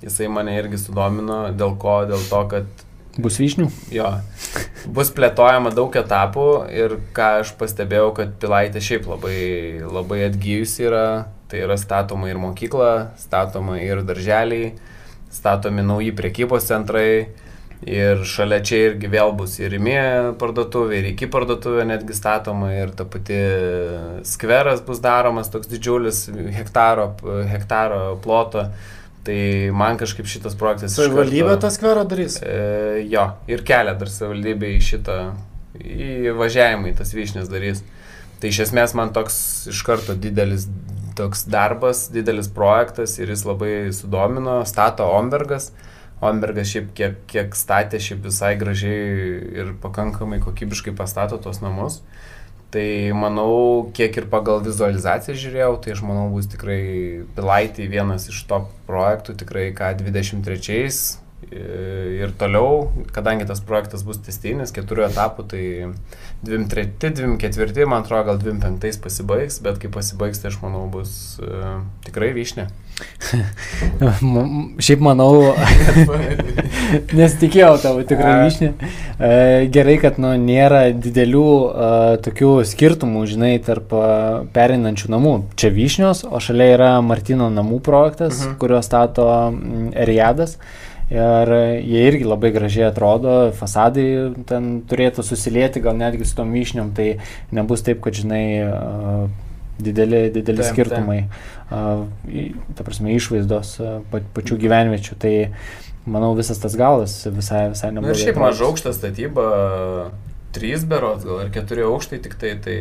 [0.00, 2.87] jisai mane irgi sudomino, dėl ko, dėl to, kad
[3.18, 3.66] Bus vyšnių?
[3.90, 4.12] Jo.
[4.94, 9.40] Bus plėtojama daug etapų ir ką aš pastebėjau, kad Pilaitė šiaip labai,
[9.82, 11.08] labai atgyjusi yra.
[11.48, 14.74] Tai yra statoma ir mokykla, statoma ir darželiai,
[15.32, 17.32] statomi nauji priekybos centrai.
[17.88, 19.98] Ir šalia čia irgi vėl bus ir įmė
[20.38, 23.38] parduotuvė, ir iki parduotuvė netgi statoma, ir ta pati
[24.26, 26.24] skveras bus daromas, toks didžiulis
[26.58, 27.12] hektaro,
[27.50, 28.66] hektaro ploto.
[29.26, 29.38] Tai
[29.76, 30.94] man kažkaip šitas projektas...
[30.96, 32.38] Savivaldybė tą skverą darys?
[32.40, 35.18] E, jo, ir kelia dar savivaldybė į šitą,
[35.82, 37.82] į važiavimą į tas vyšnės darys.
[38.38, 40.68] Tai iš esmės man toks iš karto didelis
[41.18, 45.72] toks darbas, didelis projektas ir jis labai sudomino, stato Ombergas.
[46.22, 52.00] Ombergas šiaip kiek, kiek statė, šiaip visai gražiai ir pakankamai kokybiškai pastato tos namus.
[52.74, 56.82] Tai manau, kiek ir pagal vizualizaciją žiūrėjau, tai aš manau bus tikrai
[57.36, 60.90] Pilaitį vienas iš top projektų, tikrai K23
[61.48, 65.62] ir toliau, kadangi tas projektas bus testinis, keturių etapų, tai
[66.44, 72.34] 23-24, man atrodo, gal 25 pasibaigs, bet kai pasibaigs, tai aš manau bus uh, tikrai
[72.36, 72.68] vyšnė.
[74.82, 75.52] Šiaip manau,
[77.18, 78.70] nesitikėjau tavo tikrai vyšnį.
[79.74, 84.04] Gerai, kad nu, nėra didelių uh, tokių skirtumų, žinai, tarp uh,
[84.54, 85.34] perinančių namų.
[85.60, 88.58] Čia vyšnios, o šalia yra Martino namų projektas, mhm.
[88.62, 89.28] kurio stato
[89.92, 90.58] Eriadas.
[91.08, 91.48] Ir
[91.88, 97.14] jie irgi labai gražiai atrodo, fasadai ten turėtų susilieti, gal netgi su tom vyšniom, tai
[97.56, 99.47] nebus taip, kad, žinai, uh,
[99.78, 101.18] dideli, dideli taip, skirtumai,
[101.70, 102.56] taip.
[102.76, 103.76] ta prasme, išvaizdos
[104.12, 105.18] pačių gyvenviečių.
[105.22, 105.34] Tai
[106.08, 108.16] manau visas tas galas visai, visai neblogai.
[108.16, 109.48] Ir šiaip maža aukšta statyba,
[110.56, 112.78] trys berots, gal ir keturi aukštai tik tai, tai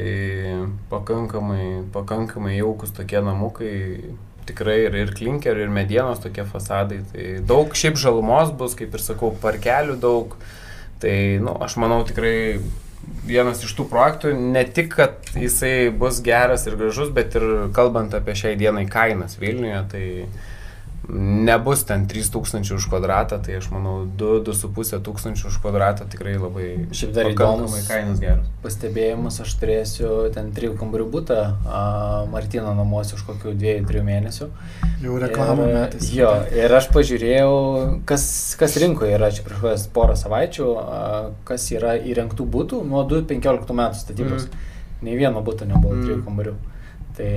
[0.91, 3.75] pakankamai, pakankamai jaukus tokie namukai.
[4.47, 7.01] Tikrai ir, ir klinker, ir medienos tokie fasadai.
[7.11, 10.37] Tai daug šiaip žalumos bus, kaip ir sakau, parkelių daug.
[11.03, 12.37] Tai, na, nu, aš manau tikrai
[13.27, 18.15] vienas iš tų projektų, ne tik, kad jisai bus geras ir gražus, bet ir kalbant
[18.17, 20.05] apie šiai dienai kainas Vilniuje, tai
[21.09, 27.13] nebus ten 3000 už kvadratą, tai aš manau 2-2,5 tūkstančių už kvadratą tikrai labai Šiaip
[27.15, 28.49] dar įdomus kainos geros.
[28.63, 31.39] Pastebėjimus aš turėsiu ten 3 kambarių būtą
[32.33, 34.49] Martino namuose už kokių 2-3 mėnesių.
[35.05, 36.11] Jau reklamų metais.
[36.11, 37.51] Jo, ir aš pažiūrėjau,
[38.09, 41.03] kas, kas rinkoje yra čia prieš porą savaičių, a,
[41.47, 44.49] kas yra įrengtų būtų nuo 2015 metų statybos.
[44.49, 44.73] Mm.
[45.07, 46.07] Nei vieno būtų nebuvo mm.
[46.09, 46.57] 3 kambarių.
[47.17, 47.31] Tai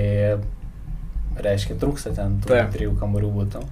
[1.45, 2.73] reiškia, trūksta ten tų Taip.
[2.75, 3.63] trijų kambarių būtų.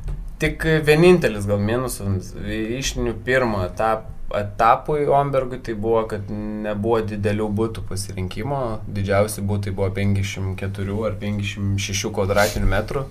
[0.42, 7.86] Tik vienintelis gal minusas išnių pirmo etap, etapui Ombergui tai buvo, kad nebuvo didelių būtų
[7.88, 13.06] pasirinkimo, didžiausi būtai buvo 54 ar 56 kvadratinių metrų.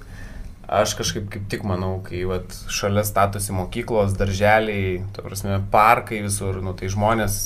[0.67, 6.59] Aš kažkaip kaip tik manau, kai vat, šalia statosi mokyklos, darželiai, to prasme, parkai visur,
[6.63, 7.37] nu, tai žmonės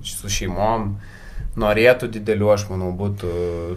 [0.00, 1.18] su šeimom, uh,
[1.58, 3.30] norėtų didelių, aš manau, būtų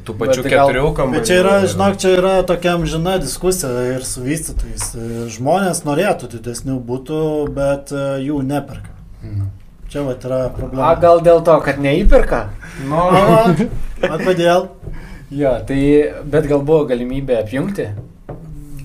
[0.06, 1.20] tų pačių bet, keturių kambarių.
[1.20, 4.92] Bet čia yra, žinok, čia yra tokia amžina diskusija ir su vystytojais.
[5.34, 7.20] Žmonės norėtų didesnių būtų,
[7.56, 8.94] bet e, jų neperka.
[9.26, 9.50] Mm.
[9.90, 10.92] Čia va yra problema.
[10.92, 12.46] A, gal dėl to, kad neįperka?
[12.86, 13.10] Nu,
[14.10, 14.70] o kodėl?
[15.34, 15.84] jo, tai,
[16.30, 17.90] bet gal buvo galimybė apjungti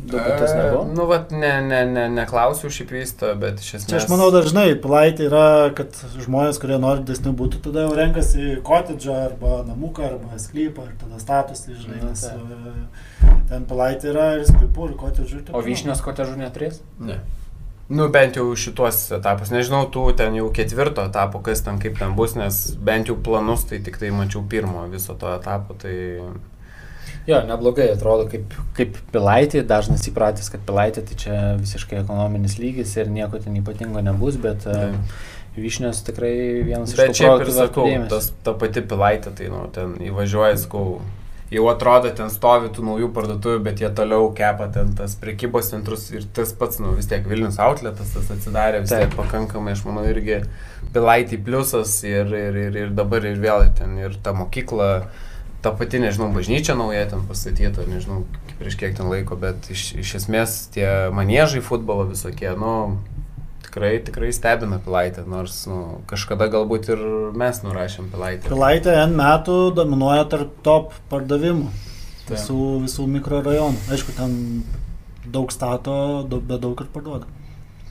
[0.08, 0.82] Du butus nebuvo?
[0.82, 3.88] E, nu, vat, ne, ne, ne, neklausiu šiaip vysto, bet iš esmės.
[3.90, 8.58] Čia aš manau dažnai, pilaitė yra, kad žmonės, kurie nori didesnių būtų, tada jau renkasi
[8.64, 14.46] kotedžą arba namuką arba sklypą ir tada statosi, žinai, nes e, ten pilaitė yra ir
[14.48, 15.42] sklypų ir kotedžų.
[15.52, 16.80] O vyšnios kotedžų neturės?
[16.98, 17.20] Ne.
[17.88, 19.48] Nu, bent jau šituos etapus.
[19.48, 23.64] Nežinau, tų ten jau ketvirto etapo, kas ten kaip ten bus, nes bent jau planus
[23.68, 25.76] tai tik tai mačiau pirmo viso to etapo.
[25.80, 25.94] Tai
[27.26, 32.94] Jo, neblogai atrodo kaip, kaip pilaitė, dažnas įpratęs, kad pilaitė tai čia visiškai ekonominis lygis
[32.96, 34.96] ir nieko ten ypatingo nebus, bet mm.
[35.58, 37.86] vyšnios tikrai vienas bet iš tų projektų.
[38.12, 41.00] Tas, ta pati pilaitė, tai nu, ten įvažiuoja, sakau,
[41.50, 46.08] jau atrodo, ten stovi tų naujų parduotuvių, bet jie toliau kepa ten tas prekybos centrus
[46.12, 50.04] ir tas pats, nu vis tiek Vilnius outletas tas atsidarė, vis tiek pakankamai, aš manau,
[50.08, 50.42] irgi
[50.94, 54.90] pilaitį pliusas ir, ir, ir, ir dabar ir vėl ten ir ta mokykla,
[55.62, 58.24] ta pati, nežinau, bažnyčia nauja ten pastatyta, nežinau,
[58.60, 62.98] prieš kiek ten laiko, bet iš, iš esmės tie manėžai futbolo visokie, nu,
[63.66, 67.04] tikrai, tikrai stebina Pilaitę, nors nu, kažkada galbūt ir
[67.38, 68.48] mes nurašėm Pilaitę.
[68.50, 71.68] Pilaitė N metų dominuoja tarp top pardavimų
[72.28, 73.82] visų, visų mikrorajonų.
[73.92, 74.36] Aišku, ten
[75.28, 77.28] daug stato, daug, bet daug ir parduoda.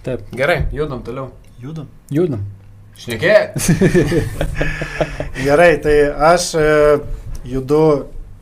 [0.06, 0.26] Taip.
[0.38, 1.32] Gerai, judam toliau.
[1.62, 1.90] Judam.
[2.14, 2.46] Judam.
[2.98, 3.58] Šnekėk.
[5.46, 5.96] Gerai, tai
[6.32, 6.68] aš e,
[7.48, 7.82] judu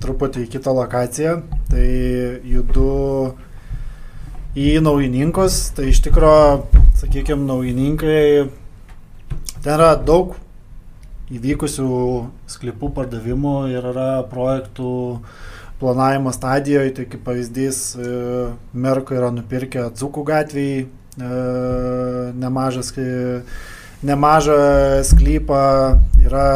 [0.03, 1.39] truputį į kitą lokaciją.
[1.69, 1.85] Tai
[2.45, 3.35] judu
[4.55, 8.47] į naujininkus, tai iš tikrųjų, sakykime, naujininkai,
[9.59, 10.37] ten yra daug
[11.33, 11.89] įvykusių
[12.53, 14.91] sklypų pardavimų ir yra projektų
[15.81, 18.11] planavimo stadijoje, tai kaip pavyzdys, e,
[18.71, 20.85] Merko yra nupirkę Dzukų gatvėje
[22.35, 22.91] nemažas,
[24.03, 24.57] nemažą
[25.07, 25.61] sklypą,
[26.25, 26.49] yra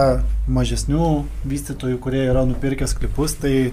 [0.50, 1.10] mažesnių
[1.48, 3.72] vystytojų, kurie yra nupirkę sklypus, tai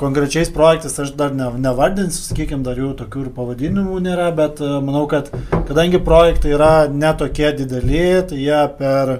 [0.00, 4.70] konkrečiais projektais aš dar ne, nevardinsiu, sakykime, dar jų tokių ir pavadinimų nėra, bet e,
[4.84, 5.30] manau, kad
[5.68, 9.16] kadangi projektai yra netokie dideli, tai jie per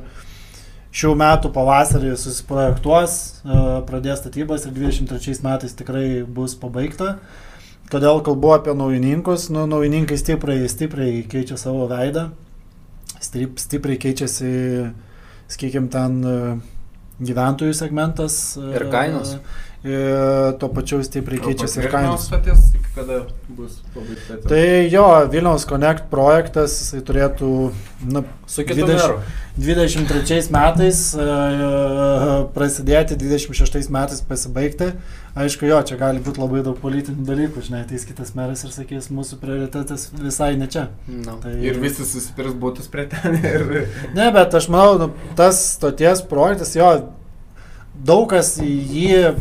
[0.92, 7.16] šių metų pavasarį susiprojektuos, e, pradės statybas ir 23 metais tikrai bus pabaigta.
[7.92, 9.50] Kodėl kalbu apie naujininkus?
[9.52, 12.31] Nu, naujininkai stipriai, stipriai keičia savo veidą,
[13.33, 14.53] stipriai keičiasi,
[15.53, 16.37] sakykime, ten e,
[17.23, 18.38] gyventojų segmentas.
[18.61, 19.37] Ir kainos.
[19.83, 22.29] Ir tuo pačiu stipriai keičiasi ir kainos.
[22.29, 24.37] Stotis, kada bus pabaigta?
[24.47, 27.49] Tai jo, Vilniaus Connect projektas, jisai turėtų
[28.07, 29.16] na, su 20,
[29.59, 34.92] 23 metais uh, prasidėti, 26 metais pasibaigti.
[35.35, 39.09] Aišku, jo, čia gali būti labai daug politinių dalykų, žinai, ateis kitas meras ir sakys,
[39.11, 40.85] mūsų prioritetas visai ne čia.
[41.09, 41.40] No.
[41.42, 43.35] Tai, ir visi susipirks būtus prie ten.
[43.51, 43.66] Ir...
[44.14, 46.92] Ne, bet aš manau, nu, tas stoties projektas, jo,
[47.99, 49.33] daug kas jį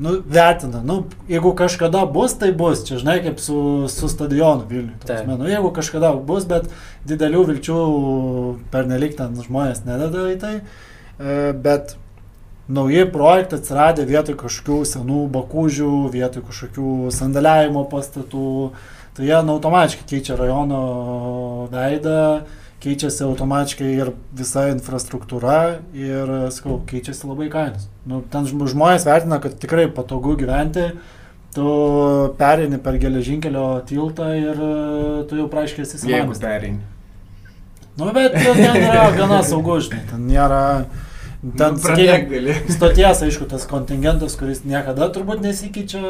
[0.00, 5.24] nu, vertina, nu, jeigu kažkada bus, tai bus, čia žinai, kaip su, su stadionu Vilniuje.
[5.28, 6.70] Nu, jeigu kažkada bus, bet
[7.08, 7.80] didelių vilčių
[8.72, 11.98] pernelik ten žmonės nededa į tai, e, bet
[12.70, 18.48] nauji projektai atsiradė vietoj kažkokių senų bakūžių, vietoj kažkokių sandėliavimo pastatų,
[19.18, 20.80] tai jie nu, automatiškai keičia rajono
[21.74, 22.22] veidą
[22.80, 25.56] keičiasi automatiškai ir visa infrastruktūra
[25.96, 27.88] ir, sakau, keičiasi labai kainos.
[28.08, 30.86] Nu, ten žmonės vertina, kad tikrai patogu gyventi,
[31.54, 31.66] tu
[32.38, 34.64] perini per geležinkelio tiltą ir
[35.28, 36.14] tu jau praaiškiai esi smagus.
[36.14, 36.80] Jeigu perini.
[38.00, 40.64] Nu, bet ten yra gana saugu, žinai, ten nėra...
[41.40, 46.00] Ten nu, sakykime, stoties, aišku, tas kontingentas, kuris niekada turbūt nesikeičia,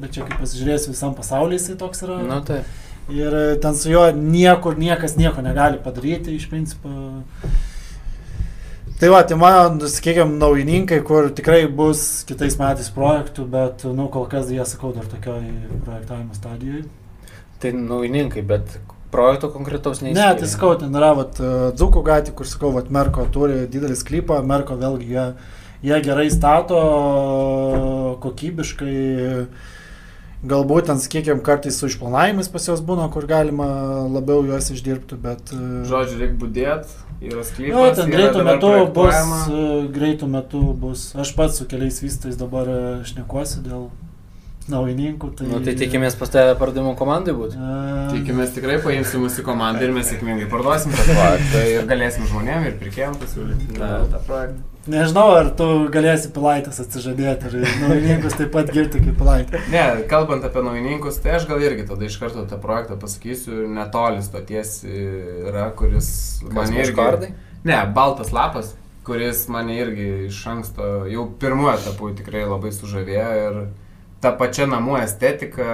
[0.00, 2.18] bet čia kaip pasižiūrės visam pasaulyje jisai toks yra.
[2.28, 2.68] Nu, taip.
[3.12, 6.88] Ir e, ten su juo niekur niekas nieko negali padaryti iš principo.
[9.02, 14.28] Tai va, tai man, sakykime, naujininkai, kur tikrai bus kitais metais projektų, bet, nu, kol
[14.30, 15.42] kas jie, sakau, dar tokioj
[15.82, 16.84] projektavimo stadijoje.
[17.58, 18.76] Tai naujininkai, bet
[19.10, 20.36] projekto konkretaus neįsivaizduoju.
[20.36, 21.42] Ne, tai sakau, ten yra, vat,
[21.74, 25.26] Dzukų gatį, kur, sakau, vat, Merko turi didelį sklypą, Merko vėlgi jie,
[25.90, 26.78] jie gerai stato,
[28.22, 28.96] kokybiškai
[30.42, 33.66] Galbūt ten, sakykime, kartais su išplanavimais pas juos būna, kur galima
[34.10, 35.52] labiau juos išdirbti, bet...
[35.54, 36.96] E, Žodžiu, reikia būdėti,
[37.28, 37.76] yra sklypas.
[37.76, 41.04] Jo, ten greitų metų bus, e, greitų metų bus.
[41.14, 43.86] Aš pats su keliais vystais dabar e, šnekuosi dėl
[44.72, 45.30] naujininkų.
[45.38, 47.58] Tai, nu, tai tikimės pas tave pardavimo komandai būti.
[47.58, 52.70] Uh, tikimės tikrai paimsim mūsų komandą ir mes sėkmingai parduosim tą projektą ir galėsim žmonėm
[52.70, 54.71] ir pirkėjim pasiūlyti tą projektą.
[54.90, 59.60] Nežinau, ar tu galėsi pilaitės atsižadėti ir naujininkus taip pat girti kaip pilaitė.
[59.70, 64.24] Ne, kalbant apie naujininkus, tai aš gal irgi tada iš karto tą projektą pasakysiu, netoli
[64.26, 66.08] stoties yra, kuris
[66.50, 66.96] man irgi...
[66.98, 67.30] Kardai?
[67.62, 68.72] Ne, baltas lapas,
[69.06, 73.62] kuris mane irgi iš anksto, jau pirmuoju etapu tikrai labai sužavėjo ir
[74.22, 75.70] ta pačia namų estetika,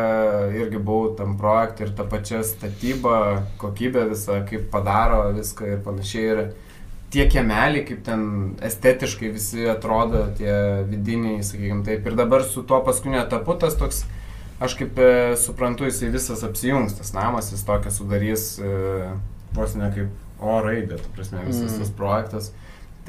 [0.52, 6.30] irgi buvau tam projektui ir ta pačia statyba, kokybė visa, kaip padaro viską ir panašiai.
[6.32, 6.48] Ir
[7.14, 8.22] tie kemeliai, kaip ten
[8.64, 10.52] estetiškai visi atrodo, tie
[10.88, 12.06] vidiniai, sakykime taip.
[12.06, 14.04] Ir dabar su tuo paskutiniu etapu tas toks,
[14.60, 19.12] aš kaip e, suprantu, jisai visas apsijungs, tas namas, jis tokia sudarys, e,
[19.56, 21.80] vos ne kaip O raidė, tu prasme, visas mm.
[21.80, 22.52] tas projektas.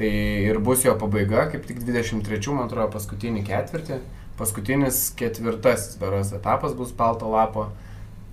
[0.00, 4.00] Tai ir bus jo pabaiga, kaip tik 23, man atrodo, paskutinį ketvirtį
[4.40, 7.68] paskutinis ketvirtasis beros etapas bus palto lapo.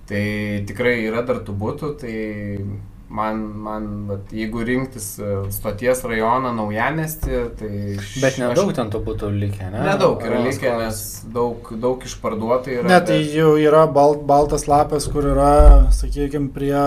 [0.08, 0.24] Tai
[0.68, 2.14] tikrai yra dar tų būtų, tai
[3.08, 7.70] man, man vat, jeigu rinktis e, stoties rajoną naujamestį, tai...
[8.22, 9.82] Bet nedaug aš, ten to būtų likę, ne?
[9.86, 11.02] Nedaug yra likę, nes
[11.34, 12.86] daug, daug išparduota yra.
[12.90, 15.52] Ne, tai jau yra balt, baltas lapas, kur yra,
[15.94, 16.82] sakykime, prie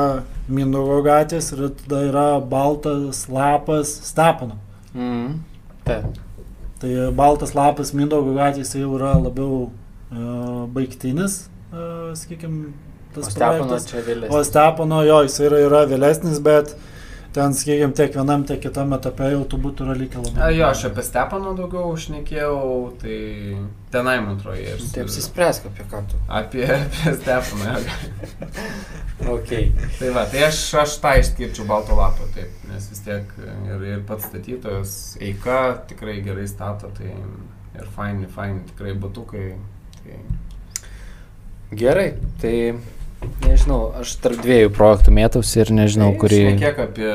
[0.51, 4.59] Mindogo gatvės ir tada yra baltas lapas Stepono.
[4.93, 5.39] Mm.
[5.87, 6.21] Taip.
[6.81, 12.73] Tai baltas lapas Mindogo gatvės jau yra labiau uh, baigtinis, uh, sakykime,
[13.15, 13.89] tas o projektas.
[13.89, 14.37] Čia vėlesnis.
[14.37, 16.75] O Stepono jo, jis yra, yra vėlesnis, bet
[17.33, 20.41] ten, sakykime, tiek vienam, tiek kitam etape jau turbūt yra likę labai.
[20.43, 22.57] A, jo, aš apie Steponą daugiau užnekėjau,
[22.99, 23.19] tai
[23.93, 24.83] tenai, man atrodo, jie ir...
[24.83, 26.19] Taip, apsispręsk apie ką tu.
[26.41, 27.77] Apie, apie Steponą.
[29.35, 29.55] ok.
[29.99, 34.05] Tai va, tai aš, aš tą išskirčiau balto lapo, taip, nes vis tiek ir, ir
[34.07, 39.53] pats statytojas Eika tikrai gerai stato, tai ir faini, faini tikrai batukai.
[40.01, 40.23] Tai...
[41.79, 42.09] Gerai,
[42.41, 42.55] tai
[43.45, 46.39] Nežinau, aš tarp dviejų projektų mėtausi ir nežinau, tai, kurį...
[46.61, 47.11] Kiek apie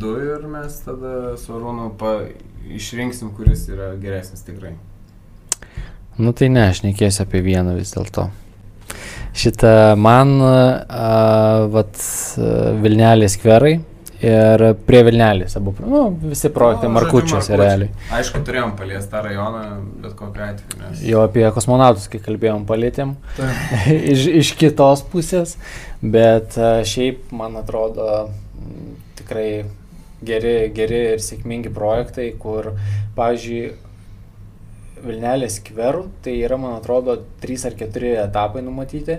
[0.00, 1.90] du ir mes tada su Arūnu
[2.72, 4.74] išrinksim, kuris yra geresnis tikrai.
[6.20, 8.28] Nu tai ne, aš nekėsiu apie vieną vis dėlto.
[9.36, 11.96] Šitą man, a, vat,
[12.84, 13.78] Vilnelės skverai
[14.22, 17.90] ir prie Vilnelės, abu, nu, visi projektai nu, Markučiuose realiai.
[18.14, 19.62] Aišku, turėjom paliesti tą rajoną,
[20.04, 20.80] bet kokiu atveju.
[20.82, 21.04] Nes...
[21.06, 23.16] Jo apie kosmonautus, kai kalbėjom, palėtėm
[24.14, 25.56] iš, iš kitos pusės,
[26.02, 26.58] bet
[26.88, 28.08] šiaip, man atrodo,
[29.18, 29.48] tikrai
[30.26, 32.74] geri, geri ir sėkmingi projektai, kur,
[33.18, 33.72] pavyzdžiui,
[35.02, 39.16] Vilnelės skverų, tai yra, man atrodo, trys ar keturi etapai numatyti.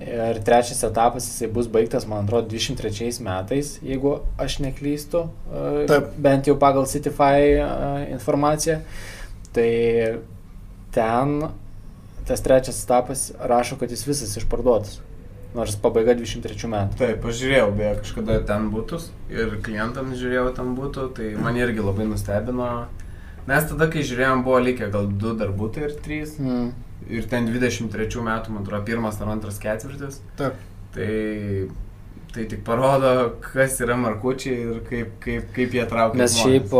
[0.00, 6.14] Ir trečias etapas jisai bus baigtas, man atrodo, 23 metais, jeigu aš neklystu, e, Taip.
[6.16, 7.66] bent jau pagal Citify e,
[8.14, 8.78] informaciją.
[9.52, 9.72] Tai
[10.94, 11.50] ten
[12.24, 15.00] tas trečias etapas rašo, kad jis visas išparduotas.
[15.54, 16.98] Nors pabaiga 23 metų.
[17.00, 21.82] Taip, aš žiūrėjau, beje, kažkada ten būtus ir klientams žiūrėjau ten būtų, tai man irgi
[21.82, 22.68] labai nustebino.
[23.48, 26.36] Nes tada, kai žiūrėjom, buvo likę gal du darbuotojai ir trys.
[26.42, 26.70] Mm
[27.10, 30.20] ir ten 23 metų, man atrodo, pirmas ar antras ketvirtis.
[30.38, 30.58] Taip.
[30.94, 31.10] Tai,
[32.34, 33.12] tai tik parodo,
[33.44, 36.22] kas yra markučiai ir kaip, kaip, kaip jie traukia.
[36.22, 36.74] Nes šiaip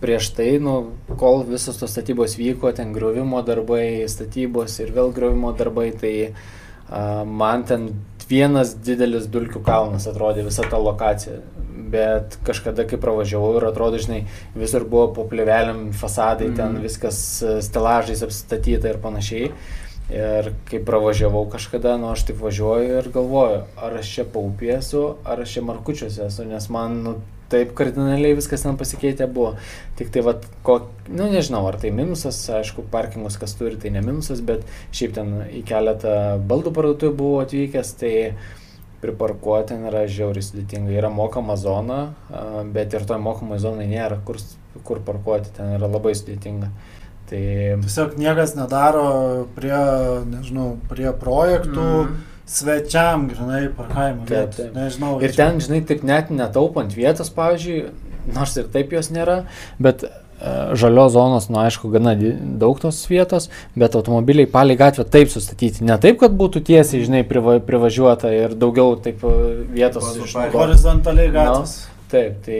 [0.00, 0.76] prieš tai, nu,
[1.20, 7.24] kol visos tos statybos vyko, ten griovimo darbai, statybos ir vėl griovimo darbai, tai uh,
[7.24, 7.88] man ten
[8.28, 11.38] vienas didelis dulkių kalnas atrodė visa ta lokacija
[11.90, 14.24] bet kažkada, kai pravažiavau ir atrodo, žinai,
[14.58, 16.58] visur buvo po plėvelėm fasadai, mm.
[16.58, 16.86] ten mhm.
[16.86, 19.52] viskas e, stelažais apstatyta ir panašiai.
[20.06, 25.42] Ir kai pravažiavau kažkada, nu aš taip važiuoju ir galvoju, ar aš čia paupėsiu, ar
[25.42, 27.14] aš čia markučiuose esu, nes man nu,
[27.50, 29.56] taip kardinaliai viskas ten pasikeitė buvo.
[29.98, 30.76] Tik tai, vad, ko,
[31.10, 34.62] nu nežinau, ar tai minusas, aišku, parkingus kas turi, tai ne minusas, bet
[34.94, 36.14] šiaip ten į keletą
[36.46, 38.54] baldų parduotuvų buvau atvykęs, tai uh,
[39.02, 40.92] priparkuoti ten yra žiauriai sudėtinga.
[40.94, 42.00] Yra mokama zona,
[42.74, 44.40] bet ir toj mokamai zonai nėra kur,
[44.86, 46.70] kur parkuoti, ten yra labai sudėtinga.
[47.26, 47.42] Tai...
[47.82, 49.06] Tiesiog niekas nedaro
[49.56, 49.76] prie,
[50.30, 51.86] nežinau, prie projektų.
[52.06, 52.24] Mm.
[52.46, 54.68] Svečiam, žinai, parkavimo vietų.
[54.76, 55.16] Nežinau.
[55.26, 57.80] Ir ten, žinai, taip net netaupant vietos, pavyzdžiui,
[58.36, 59.40] nors ir taip jos nėra,
[59.82, 60.04] bet
[60.76, 65.84] žalios zonos, nu aišku, gana daug tos vietos, bet automobiliai palei gatvę taip sustatyti.
[65.86, 69.34] Ne taip, kad būtų tiesiai, žinai, priva, privažiuota ir daugiau taip e,
[69.72, 70.12] vietos.
[70.54, 71.76] Horizontaliai nu, gatvės.
[71.82, 72.58] No, Taip, tai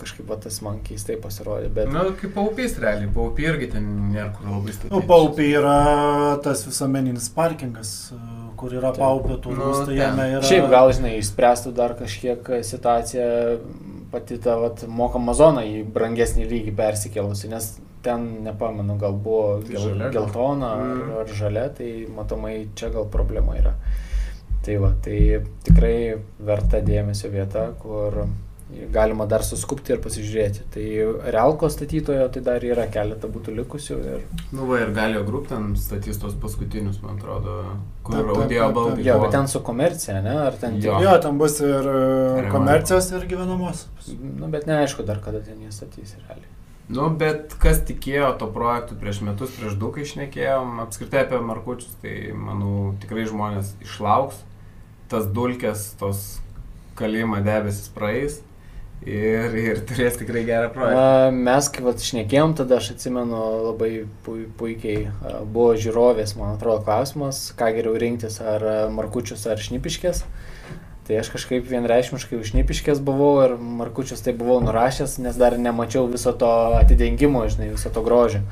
[0.00, 1.68] kažkaip tas man keistai pasirodė.
[1.70, 1.92] Bet...
[1.94, 4.90] Na, nu, kaip paupys realiai, paupy irgi ten nėra kur labai statyti.
[4.90, 5.76] Nu, paupy yra
[6.42, 7.92] tas visuomeninis parkingas,
[8.58, 10.42] kur yra paupio turus, nu, tai jame yra.
[10.48, 13.28] Šiaip gal, žinai, išspręstų dar kažkiek situaciją
[14.10, 19.80] pati ta vat, mokama zona į brangesnį lygį persikėlusi, nes ten, nepamenu, gal buvo gel,
[19.90, 21.16] žalia, geltona ar, mm.
[21.22, 23.74] ar žalia, tai matomai čia gal problema yra.
[24.64, 25.20] Tai va, tai
[25.64, 25.96] tikrai
[26.44, 28.22] verta dėmesio vieta, kur
[28.92, 30.64] galima dar suskupti ir pasižiūrėti.
[30.74, 30.84] Tai
[31.34, 33.98] Realko statytojo tai dar yra keletą būtų likusių.
[34.12, 34.22] Ir...
[34.54, 37.56] Nu va ir galio grup ten statys tos paskutinius, man atrodo,
[38.06, 39.06] kur ta, ta, audio baldai.
[39.06, 40.36] Jo, bet ten su komercija, ne?
[40.46, 40.78] Ar ten...
[40.82, 43.86] Jo, jo ten bus ir e, komercijos ir gyvenamos.
[44.10, 46.48] Nu, bet neaišku dar kada ten jie statys realiai.
[46.90, 51.94] Nu, bet kas tikėjo to projektu prieš metus, prieš du, kai išnekėjom, apskritai apie markučius,
[52.02, 54.40] tai manau tikrai žmonės išlauks,
[55.10, 56.40] tas dulkės, tos
[56.98, 58.40] kalėjimo debesis praeis
[59.06, 61.32] ir, ir turės tikrai gerą projektą.
[61.36, 63.40] Mes, kai vat, šnekėjom, tada aš atsimenu
[63.70, 63.90] labai
[64.26, 65.08] puikiai,
[65.44, 70.24] buvo žiūrovės, man atrodo, klausimas, ką geriau rinktis, ar markučius ar šnipiškės.
[71.10, 76.30] Tai aš kažkaip vienreišmiškai užnipiškės buvau ir markučius tai buvau nurašęs, nes dar nemačiau viso
[76.38, 78.44] to atidengimo, žinai, viso to grožio.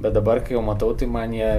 [0.00, 1.52] Bet dabar, kai jau matau, tai man jie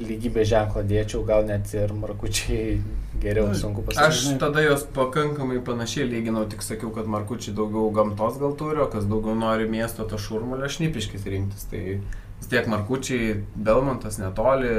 [0.00, 2.78] lygybės ženklą dėčiau, gal net ir markučiai
[3.22, 4.34] geriau sunku pasakyti.
[4.34, 8.88] Aš tada jos pakankamai panašiai lyginau, tik sakiau, kad Markučiai daugiau gamtos gal turi, o
[8.92, 11.64] kas daugiau nori miesto to šurmulio, šnipiškis rinktis.
[11.70, 14.74] Tai vis tiek Markučiai, Belmontas netoli,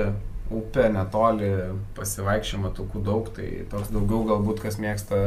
[0.53, 1.51] upė netoli,
[1.97, 5.23] pasivaikščiama tokių daug, tai toks daugiau galbūt kas mėgsta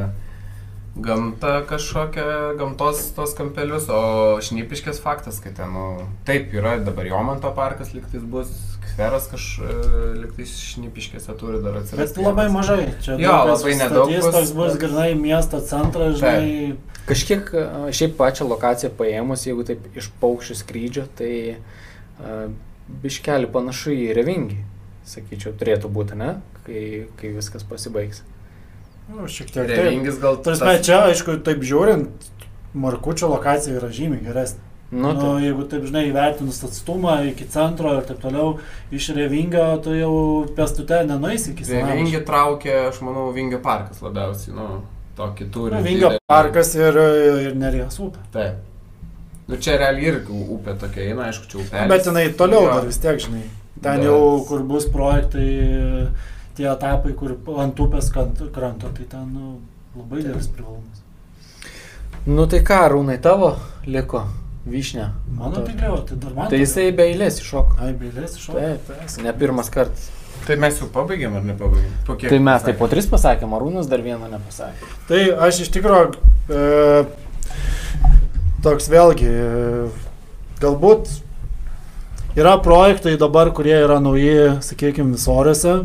[0.97, 7.53] gamtą kažkokią, gamtos tos kampelius, o šnipiškės faktas, kad ten, nu, taip yra dabar Jomanto
[7.57, 8.53] parkas liktais bus,
[8.97, 12.17] skveras kažliktais šnipiškėse turi dar atsirasti.
[12.17, 12.87] Bet labai mažai.
[13.05, 14.13] Čia jo, labai nedaug.
[14.13, 16.77] Jis toks bus grinai miesto centras, žinai.
[16.81, 17.03] Tai.
[17.07, 17.51] Kažkiek
[17.95, 22.49] šiaip pačią lokaciją paėmus, jeigu taip iš paukščių skrydžio, tai uh,
[23.05, 24.59] biškeli panašu į revingį,
[25.07, 26.33] sakyčiau, turėtų būti, ne,
[26.65, 26.87] kai,
[27.21, 28.25] kai viskas pasibaigs.
[29.13, 29.69] Nu, šiek tiek.
[29.71, 30.41] Revingis gal...
[30.43, 30.81] Tarsi, tas...
[30.89, 32.33] čia, aišku, taip žiūrint,
[32.77, 34.65] Markučio lokacija yra žymiai geresnė.
[34.91, 35.43] Nu, nu, tai.
[35.43, 38.53] jeigu taip žinai įvertinus atstumą iki centro ir taip toliau,
[38.95, 40.13] iš Revingio tu jau
[40.55, 41.89] pėstute nenueisi iki centro.
[41.91, 44.69] Revingį traukia, aš manau, Vingio parkas labiausiai, nu,
[45.19, 45.75] tokį turi.
[45.75, 46.23] Nu, Vingio didelį.
[46.31, 47.01] parkas ir,
[47.49, 48.23] ir Nerijos upė.
[48.37, 48.63] Taip.
[49.51, 51.83] Nu, čia realiai irgi upė tokia eina, aišku, čia upė.
[51.91, 52.79] Bet jinai toliau jo.
[52.79, 53.43] dar vis tiek, žinai.
[53.83, 54.07] Ten Bet...
[54.07, 55.51] jau, kur bus projektai,
[56.55, 58.49] tie etapai, kur ant upės kranto,
[58.87, 59.59] tai ten nu,
[59.99, 61.03] labai didelis privalumas.
[62.27, 63.57] Nu tai ką, rūnai tavo
[63.87, 64.25] liko?
[64.67, 65.11] Vyšnė.
[65.39, 66.49] Mano gal, tai dar man.
[66.51, 67.77] Tai jisai be eilės iššoko.
[67.79, 68.63] Ai, be eilės iššoko.
[68.63, 69.19] Taip, taip.
[69.23, 70.09] Ne pirmas kartas.
[70.47, 71.93] Tai mes jau pabaigėm ar nepabaigėm?
[72.31, 74.91] Tai mes tai po tris pasakėm, Arūnas dar vieną nepasakė.
[75.09, 76.19] Tai aš iš tikrųjų
[76.51, 76.65] e,
[78.67, 79.87] toks vėlgi, e,
[80.63, 81.11] galbūt
[82.39, 85.77] yra projektai dabar, kurie yra nauji, sakykime, visoriuose,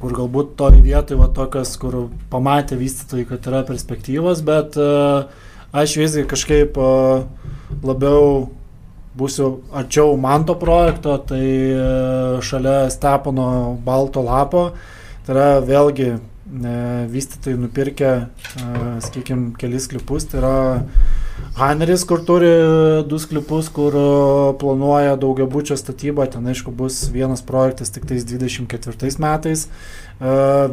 [0.00, 4.90] kur galbūt toj vietoj, va tokios, kur pamatė vystytojai, kad yra perspektyvos, bet e,
[5.72, 6.78] aš visgi kažkaip
[7.82, 8.50] labiau
[9.18, 11.44] būsiu arčiau manto projekto, tai
[12.42, 14.70] šalia Stepono balto lapo.
[15.26, 16.18] Tai yra vėlgi e,
[17.10, 18.12] vystytai nupirkę,
[19.04, 20.24] sakykime, kelis klipus.
[20.30, 20.54] Tai yra
[21.58, 22.50] Haneris, kur turi
[23.08, 23.96] du klipus, kur
[24.60, 26.28] planuoja daugiabučio statybą.
[26.32, 29.68] Ten aišku bus vienas projektas tik tais 24 metais.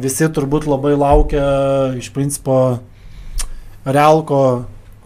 [0.02, 1.46] Visi turbūt labai laukia
[2.00, 2.78] iš principo
[3.88, 4.42] Realko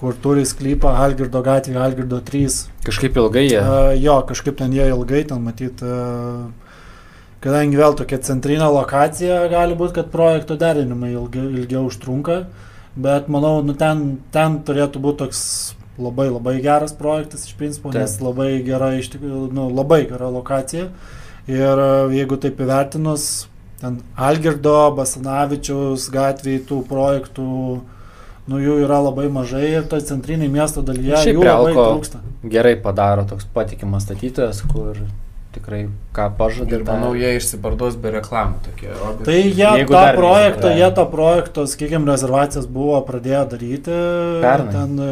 [0.02, 2.56] kur turi sklypą Algirdo gatvėje, Algirdo 3.
[2.82, 3.60] Kažkaip ilgai jie.
[3.60, 6.48] Uh, jo, kažkaip ten jie ilgai, ten matyt, uh,
[7.44, 12.40] kadangi vėl tokia centrinė lokacija, gali būti, kad projekto derinimai ilgiau, ilgiau užtrunka,
[12.98, 14.02] bet manau, nu, ten,
[14.34, 15.44] ten turėtų būti toks
[16.02, 18.02] labai labai geras projektas iš principo, taip.
[18.02, 20.90] nes labai gera, iš tikrųjų, nu, labai gera lokacija.
[21.46, 23.30] Ir uh, jeigu taip įvertinus,
[23.78, 27.50] ten Algirdo, Basanavičiaus gatvėje tų projektų
[28.50, 32.22] nu jų yra labai mažai ir toj centriniai miesto dalyje Šiaip jų labai trūksta.
[32.52, 34.98] Gerai padaro toks patikimas statytojas, kur
[35.52, 35.82] tikrai
[36.16, 36.80] ką pažadė.
[36.80, 38.90] Ir manau, jie išsiparduos be reklamų tokie.
[38.90, 39.26] Objektai.
[39.28, 39.38] Tai
[39.78, 43.98] jie tą projektą, jie tą projektą, sakykime, rezervacijas buvo pradėję daryti.
[44.42, 44.72] Pernai.
[44.74, 45.02] Ten,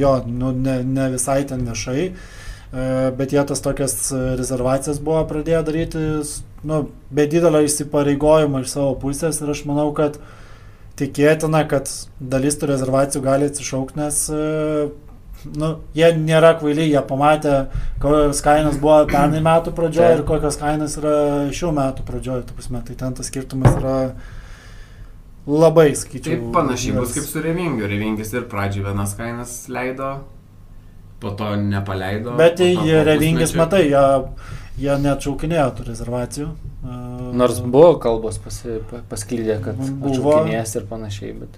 [0.00, 2.86] jo, nu, ne, ne visai ten viešai, e,
[3.18, 3.98] bet jie tas tokias
[4.40, 6.06] rezervacijas buvo pradėję daryti,
[6.66, 10.38] nu, be didelio įsipareigojimo iš savo pusės ir aš manau, kad uh,
[10.98, 11.90] tikėtina, kad
[12.20, 14.42] dalis tų rezervacijų gali atsišaukti, nes e,
[15.58, 17.56] nu, jie nėra kvailiai, jie pamatė,
[18.02, 21.16] kokios kainos buvo pernai metų pradžioje ir kokios kainos yra
[21.54, 22.46] šių metų pradžioje.
[22.52, 23.96] Prasme, tai ten tas skirtumas yra
[25.48, 26.28] labai, sakyčiau.
[26.28, 27.88] Taip panašiai bus kaip su Revingiu.
[27.90, 30.14] Revingis ir pradžioje vienas kainas leido,
[31.22, 32.36] po to nepaleido.
[32.40, 32.74] Bet tai
[33.08, 34.04] Revingis, matai, jie,
[34.82, 36.52] jie neatšaukinėjo tų rezervacijų.
[37.32, 38.80] Nors buvo kalbos pasi,
[39.10, 41.56] pasklydę, kad buvo kinės ir panašiai, bet.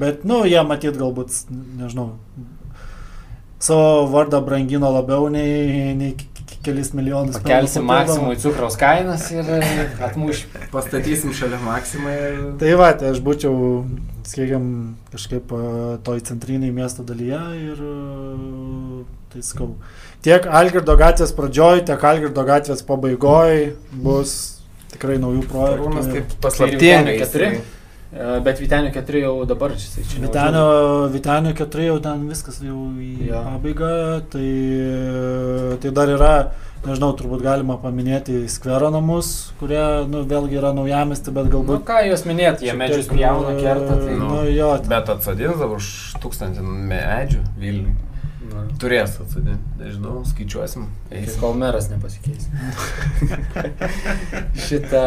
[0.00, 1.34] Bet, nu, jie matyt galbūt,
[1.80, 2.12] nežinau,
[3.60, 6.14] savo vardą brangino labiau nei, nei
[6.64, 7.38] kelis milijonus.
[7.40, 9.48] Pakelsim maksimui cukraus kainas ir
[10.06, 10.44] atmuš.
[10.72, 12.16] Pastatysim šalia maksimai.
[12.60, 13.82] Tai va, tai aš būčiau,
[14.28, 14.68] skaičiam,
[15.12, 15.54] kažkaip
[16.06, 17.82] toj centriniai miesto dalyje ir
[19.32, 19.74] tai skau.
[20.24, 23.70] Tiek Algirdo gatvės pradžioj, tiek Algirdo gatvės pabaigoj
[24.04, 24.59] bus
[24.94, 25.84] tikrai naujų projektų.
[25.84, 27.20] Rūnas taip paslaptingai.
[27.20, 27.52] Keturi.
[28.10, 30.18] Bet Vitenio 4 jau dabar čia čia.
[30.24, 30.64] Vitenio,
[31.12, 33.44] Vitenio 4 jau ten viskas jau į ja.
[33.46, 33.92] pabaigą,
[34.32, 34.48] tai,
[35.84, 36.32] tai dar yra,
[36.88, 39.78] nežinau, turbūt galima paminėti skvero namus, kurie,
[40.10, 41.76] nu, vėlgi yra naujamesti, bet galbūt...
[41.76, 44.18] Nu, ką jūs minėt, jie medžius pjauna, kerta, tai...
[44.18, 48.09] Nu, nu, jo, bet atsadins dabar už tūkstantį medžių Vilniui.
[48.66, 48.76] Na.
[48.80, 50.86] Turės atsidėti, nežinau, skaičiuosim.
[51.14, 51.36] Eis.
[51.40, 52.48] Kol meras nepasikeis.
[54.66, 55.06] Šitą,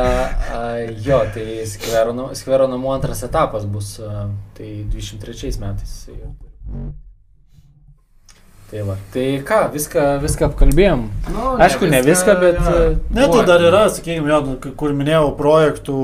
[1.05, 3.95] jo, tai skvero, skvero namų antras etapas bus,
[4.57, 5.95] tai 23 metais.
[8.73, 8.95] Tai, va.
[9.13, 11.01] tai ką, viską, viską apkalbėjom.
[11.29, 12.57] Nu, Aišku, ne viską, bet...
[12.57, 12.85] Ja.
[13.13, 15.97] Ne, tai dar yra, sakykime, jo, kur minėjau, projektų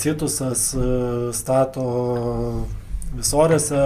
[0.00, 0.70] Citusas
[1.36, 1.84] stato
[3.16, 3.80] visorėse,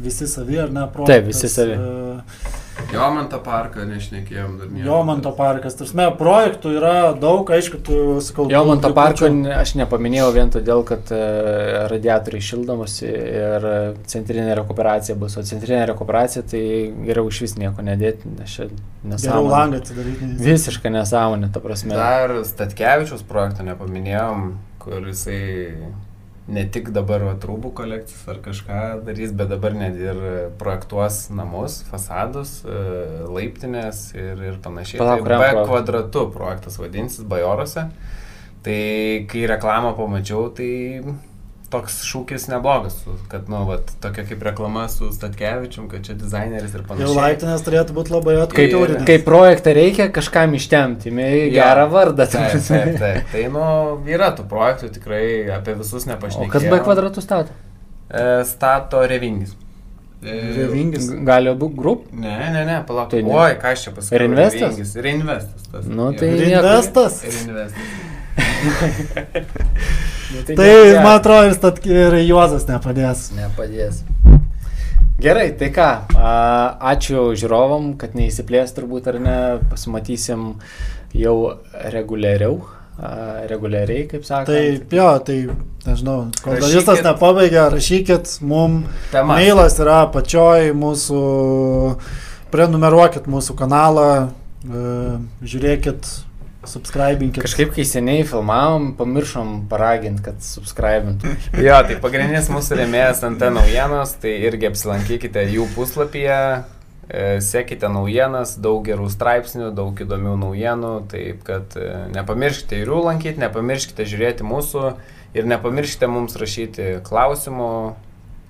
[0.00, 1.20] visi savi ar ne projektai.
[1.20, 1.78] Taip, visi savi.
[1.78, 2.58] Uh,
[2.90, 4.86] Jomanto parką nešnekėjom dar nieko.
[4.88, 8.46] Jomanto parkas, tarsi, projektų yra daug, aišku, tu sakau.
[8.50, 11.20] Jomanto parko aš nepaminėjau vien todėl, kad e,
[11.92, 13.68] radiatoriai šildomusi ir
[14.10, 16.62] centrinė rekuperacija bus, o centrinė rekuperacija tai
[17.06, 19.24] geriau iš vis nieko nedėti, nes čia nesąmonė.
[19.26, 20.30] Geriau langą atidaryti.
[20.50, 21.96] Visiškai nesąmonė, ta prasme.
[21.98, 25.42] Dar Statkevičius projektą nepaminėjom, kur jisai
[26.50, 30.20] ne tik dabar va, rūbų kolekcijas ar kažką darys, bet dabar net ir
[30.60, 32.80] projektuos namus, fasadus, e,
[33.30, 35.00] laiptinės ir, ir panašiai.
[35.02, 37.86] Palauk, tai B kvadratu projektas vadinsis Bajorose.
[38.60, 38.80] Tai
[39.30, 40.70] kai reklamą pamačiau, tai
[41.70, 42.96] toks šūkis neblogas,
[43.30, 47.06] kad, nu, vat, tokia kaip reklama su Statkevičium, kad čia dizaineris ir panašiai.
[47.06, 48.98] Jau laiptinės turėtų būti labai atkreipti.
[49.06, 51.14] Kai projektą reikia kažkam ištemti,
[51.54, 52.26] gerą vardą.
[52.30, 53.32] Taip, taip, taip.
[53.32, 53.64] Tai, nu,
[54.10, 55.24] yra tų projektų tikrai
[55.60, 56.50] apie visus nepašnekėjau.
[56.50, 57.58] O kas B kvadratų stato?
[58.10, 59.54] E, stato Revingis.
[60.20, 61.06] E, Revingis.
[61.24, 62.10] Gali būti grup?
[62.12, 63.14] Ne, ne, ne, palauk.
[63.14, 63.34] Tai ne.
[63.38, 64.24] Oi, ką aš čia pasakiau?
[64.26, 64.94] Reinvestas?
[65.06, 65.70] Reinvestas.
[65.70, 65.86] Tas.
[65.86, 67.22] Nu, tai Reinvestas.
[67.30, 68.08] Reinvestas.
[70.30, 73.30] Nu, tai tai ne, man atrodo, ir, ir Juozas nepadės.
[73.36, 74.02] Nepadės.
[75.20, 75.88] Gerai, tai ką,
[76.94, 80.54] ačiū žiūrovam, kad neįsiplės turbūt ar ne, pasimatysim
[81.12, 81.36] jau
[81.92, 82.60] reguliariau
[83.48, 84.46] reguliariai, kaip sakoma.
[84.48, 85.36] Taip, jo, tai,
[85.86, 89.30] nežinau, kol žurnalistas nepabaigia, rašykit, mum Temas.
[89.30, 91.22] mailas yra apačioj mūsų,
[92.52, 94.10] prenumeruokit mūsų kanalą,
[95.40, 96.10] žiūrėkit
[96.64, 97.42] subscribinkit.
[97.42, 101.32] Kažkaip, kai seniai filmavom, pamiršom paraginti, kad subscribintų.
[101.66, 106.40] jo, tai pagrindinis mūsų rėmėjas ant naujienos, tai irgi apsilankykite jų puslapyje,
[107.08, 111.88] e, sekite naujienas, daug gerų straipsnių, daug įdomių naujienų, taip kad e,
[112.18, 114.86] nepamirškite ir jų lankyti, nepamirškite žiūrėti mūsų
[115.38, 117.74] ir nepamirškite mums rašyti klausimų.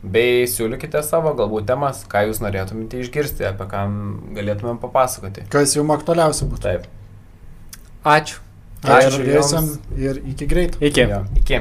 [0.00, 3.82] Bei siūlykite savo galbūt temas, ką jūs norėtumėte išgirsti, apie ką
[4.38, 5.44] galėtumėm papasakoti.
[5.52, 6.64] Kas jums aktualiausia būtų.
[6.64, 6.88] Taip.
[8.04, 8.40] Ačiū.
[8.80, 10.80] Ačiū žiūrėjusiems ir iki greito.
[10.80, 11.00] Iki.
[11.10, 11.20] Ja.
[11.36, 11.60] Iki.